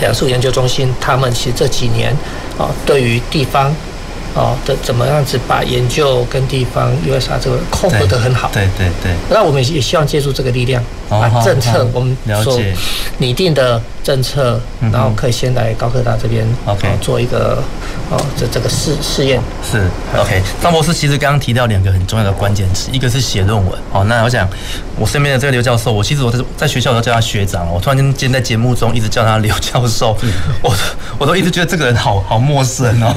[0.03, 2.13] 海洋事务研究中心，他们其实这几年
[2.57, 3.73] 啊，对于地方。
[4.35, 8.49] 哦，的怎么样子把研究跟地方 USR 这个控制得很好？
[8.51, 9.11] 对对对。
[9.29, 10.83] 那我们也希望借助这个力量，
[11.21, 12.59] 把政策我们所
[13.17, 14.59] 拟定的政策，
[14.91, 17.61] 然后可以先来高科大这边，OK，做一个
[18.09, 19.41] 哦这这个试试验。
[19.69, 19.87] 是
[20.17, 20.41] OK。
[20.61, 23.79] 张博士其实刚刚提到两个很重要的关键词，一个是写论文。
[23.91, 24.47] 好，那我想
[24.97, 30.17] 我身边的这个刘教授，我其实我在在学校都叫他学长，我突然间在节目中一直叫他刘教授，
[30.61, 30.73] 我
[31.17, 33.15] 我都一直觉得这个人好好陌生 哦。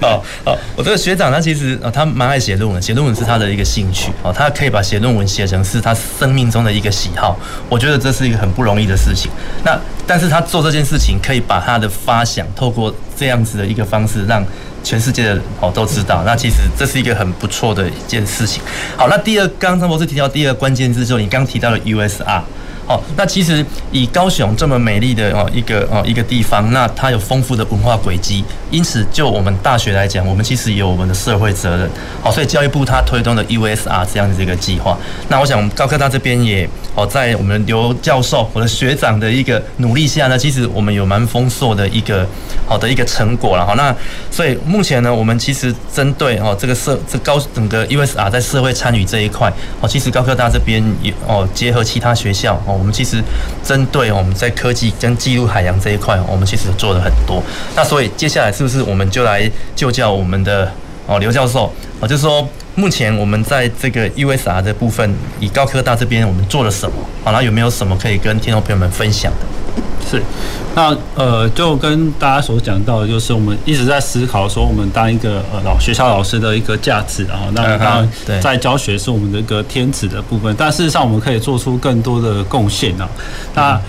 [0.00, 0.22] 哦。
[0.44, 7.36] 哦，我这个学长他其实呃他蛮爱写论文，写论文是他的一个兴趣哦，他可以把写论文写成是他生命中的一个喜好，
[7.68, 9.30] 我觉得这是一个很不容易的事情。
[9.64, 14.44] 那但是他做这件事情，可以把他的发想透过这样子的一个方式，让
[14.82, 16.22] 全世界的人哦都知道。
[16.26, 18.62] 那其实这是一个很不错的一件事情。
[18.96, 22.42] 好，那第二，刚刚张博士提到第二个关键字，就是你刚提到的 USR。
[22.86, 31.88] 哦，那其实以高雄这么美丽的哦一个哦一个地方，那它有丰富的文化轨迹，因此就我们大学来讲，我们其实有我们的社会责任。
[32.22, 42.26] 好，所以教育部它推动的 USR 这样的一个计划，那我想高科大这边也哦在我们刘教授我的学长的一个努力下呢，其实我们有蛮丰硕的一个
[42.66, 43.74] 好的一个成果了哈。
[43.74, 43.94] 那
[44.30, 52.73] 所以目前呢，我们其实针对哦这个社这高整个 USR 在社会参与这一块哦，其实高科大这边也哦结合其他学校哦。
[52.74, 53.22] 我们其实
[53.62, 57.42] 针对我们在科技跟记录海洋这一块，我们其实做了很多。
[57.76, 60.70] 那所以接下来是不是我们就来就叫我们的
[61.06, 66.96] 哦刘教授哦，就是说目前我们在这个 USR 的部分，以高科大这边我们做了什么？
[67.24, 69.63] 好，那有没有什么可以跟听众朋友们分享的？
[70.10, 70.22] 是，
[70.74, 78.08] 那呃，就跟大家所讲到的，就是我们一直在思考说，我们当一个呃老学校老师的一个价值，然后那当然
[78.40, 83.08] 在教学是我们的一个天职的部分，但事实上我们可以做出更多的贡献啊。
[83.54, 83.80] 那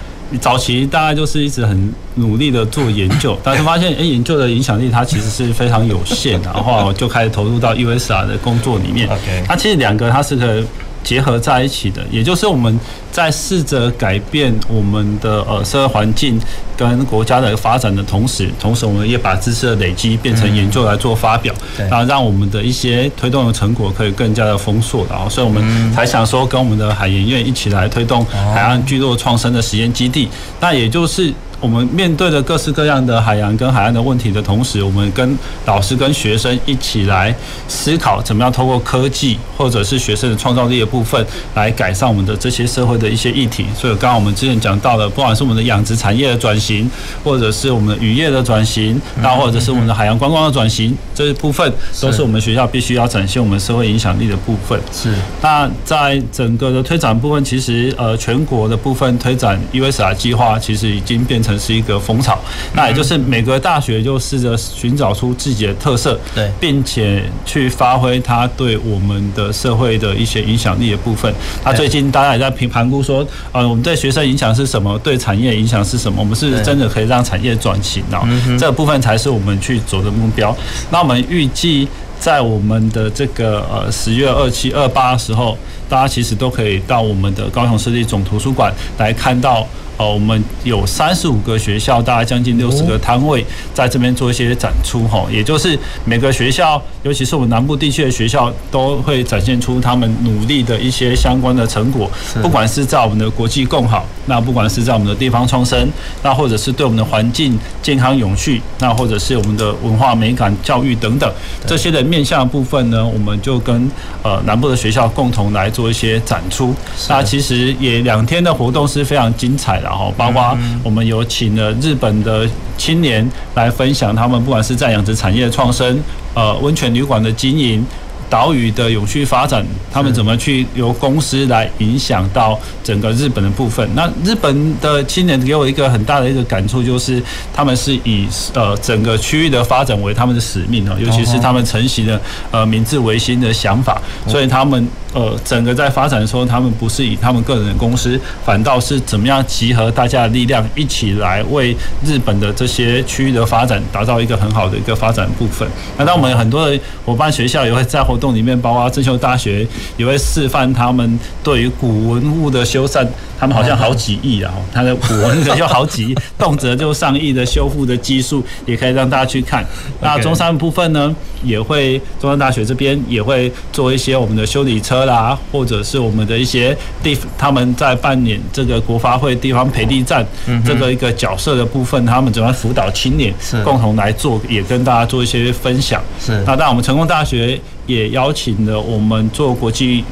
[0.42, 9.08] 早期大家就是一直很努力的做研究，但是发现哎，研究的影响力它其实是非常有限的，然后就开始投入到 USR 的工作里面。
[9.08, 10.66] OK，那其实两个它是可以
[11.06, 12.78] 结合在一起的，也就是我们。
[13.16, 16.38] 在试着改变我们的呃社会环境
[16.76, 25.08] 跟国家的发展的同时，同时我们也把知识的累积变成研究来做发表，然后让我们的一些推动的成果可以更加的丰硕。
[25.10, 30.28] 然后，所以我们才想说，跟我们的海研院一起来推动海岸聚落创生的实验基地。
[30.60, 37.34] 那也就是我们面对着各式各样的海洋跟海岸的问题的同时，我们跟老师跟学生一起来
[37.68, 41.26] 思考，怎么样透过科技或者是学生的创造力的部分，
[41.56, 43.66] 来改善我们的这些社会的一些议题。
[43.76, 46.90] 所以，刚刚我们之前讲到的，不管是我们的养殖产业的转型，
[47.24, 54.80] 或者是我们的渔业的转型，那或者是我们的海洋观光的转型，这一部分都是我们学校必须要展现我们社会影响力的部分。
[54.92, 55.14] 是。
[55.42, 62.38] 那在整个的推展部分，其实呃，全国的部分推展 USR 计划，其实已经变成是一个风潮。
[62.74, 71.32] 那也就是每个大学就试着寻找出自己的特色，对，并且去发挥它对我们的社会的一些影响力的部分。
[71.64, 74.98] 那最近大家也在评盘估说，呃，我们对学生影响是什么？
[75.00, 76.20] 对产业影响是什么？
[76.20, 78.28] 我们是真的可以让产业转型啊？
[78.58, 80.56] 这个部分才是我们去走的目标。
[80.90, 81.88] 那我们预计。
[82.18, 85.56] 在我们的这个呃十月二七二八的时候，
[85.90, 89.68] 大家其实都可以到我们的高雄市立总图书馆来看到。
[89.98, 95.26] 哦，我们有三十五个学校，大概将近六十个摊位，在这边做一些展出哈。
[95.32, 102.12] 也就是每个学校，尤其是我们南部地区的学校，都会展现出他们努力的一些相关的成果。
[102.42, 105.88] 不管是在我们的国际共好，那不管是在我们的地方创生，
[106.22, 111.32] 那或者是对我们的环境健康永续，那或者是我们的文化美感教育等等
[111.66, 113.90] 这些的面向的部分呢，我们就跟
[114.24, 116.76] 呃南部的学校共同来做一些展出。
[117.08, 119.85] 那其实也两天的活动是非常精彩的。
[119.86, 126.02] 然后，包括我们有请了日本的青年来分享他们不管是在养殖产业的创生、
[126.34, 127.86] 呃温泉旅馆的经营。
[128.28, 129.64] 岛屿的永续发展，
[129.94, 133.88] 他们怎么去由公司来影响到整个日本的部分？
[133.94, 137.22] 那日本的青年给我一个很大的一个感触，就是
[137.54, 142.20] 他们是以呃整个区域的发展为他们的使命哦，尤其是他们承袭的
[142.50, 155.66] 呃明治维新的想法，所以他们呃整个在发展的时候，他们不是以他们个人的公司，反倒是怎么样集合大家的力量，一起来为日本的这些区域的发展打造一个很好的一个发展部分。
[155.98, 163.08] 那当我们很多的伙伴学校也会在活动里面，包括正修大学也会示范他们对于古文物的修缮，
[163.40, 169.66] 他们好像好几亿啊，他的古文物就好几亿，动辄就上亿的修复的技术，也可以让大家去看。
[170.02, 180.26] 那中山部分呢，也会中山大学这边也会做一些我们的修理车啦，或者是我们的一些地，他们在扮演这个国发会地方培力站
[180.66, 183.34] 这个一个角色的部分，他们怎么辅导青年，
[183.64, 186.02] 共同来做，也跟大家做一些分享。
[186.20, 187.60] 是，那当然我们成功大学。
[187.88, 190.04] 也邀请了我们做国际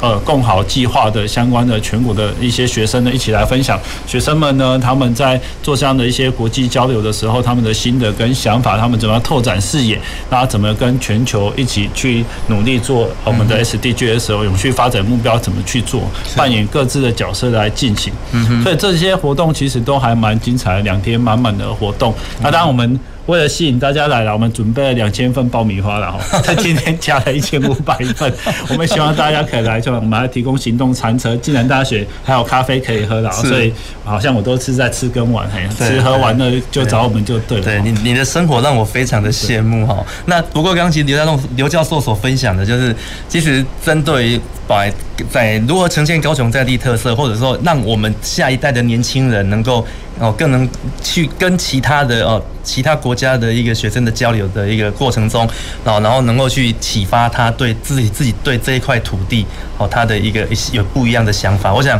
[0.00, 3.78] 呃共好计划的相关的全国的一些学生呢，一起来分享。
[4.06, 16.02] 学生们呢，他们在做这样的一些国际交流的时候，他们的心得跟想法，他们怎么样拓展视野，那怎么跟全球一起去努力做我们的 SDGs 永续发展目标，怎么去做，
[16.36, 18.12] 扮演各自的角色来进行。
[18.32, 22.14] 嗯所以这些活动其实都还蛮精彩的，两天满满的活动。
[22.40, 22.98] 那当然我们。
[23.26, 28.32] 为了吸引大家来了，我们准备了两千份爆米花了哈，在 今天加了一千五百份。
[28.68, 33.72] 我们希望大家可以来，就我们还提供行动餐车，暨南大学还有咖啡可以喝了，所以
[34.04, 37.64] 好像我都是在吃跟玩，嘿，吃喝玩乐就找我们就对了。
[37.64, 40.04] 对你，你的生活让我非常的羡慕哈。
[40.26, 42.94] 那不过刚刚其实刘家栋刘教授所分享的就是，
[43.28, 44.86] 其实针对于把
[45.30, 49.84] 在如何呈现高雄在地特色，或者说让我们下一代的年轻人能够
[50.18, 50.68] 哦更能
[51.02, 52.42] 去跟其他的哦。
[52.66, 55.48] 其他国家的一个学生的交流的一个过程中，
[55.84, 59.46] 然后然后能够去启发他对自己自己对这一块土地
[59.78, 61.72] 哦他的一个有不一样的想法。
[61.72, 61.96] 我想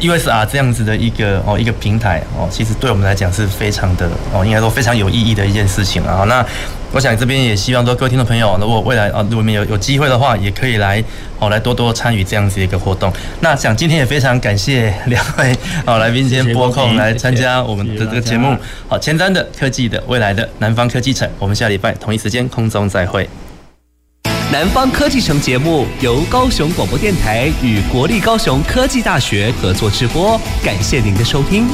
[0.00, 6.22] ，USR 这样子的一个哦一个平台哦，其实对我们来讲是非常的哦，应该说非常有意义的一件事情啊。
[6.28, 6.46] 那。
[6.90, 11.04] 我想这边也希望说各位听众朋友，如果未来啊，如果你们有有机会的话，也可以来
[11.38, 13.12] 哦，来多多参与这样子一个活动。
[13.40, 18.56] 那想今天也非常感谢两位哦来宾今天拨空来参加我们的这个节目。
[18.88, 23.28] 好，前瞻的科技的未来的南方科技城，我们下礼拜同一时间空中再会。
[24.50, 31.66] 南方科技城节目由高雄广播电台与国立高雄科技大学合作直播，感谢您的收听。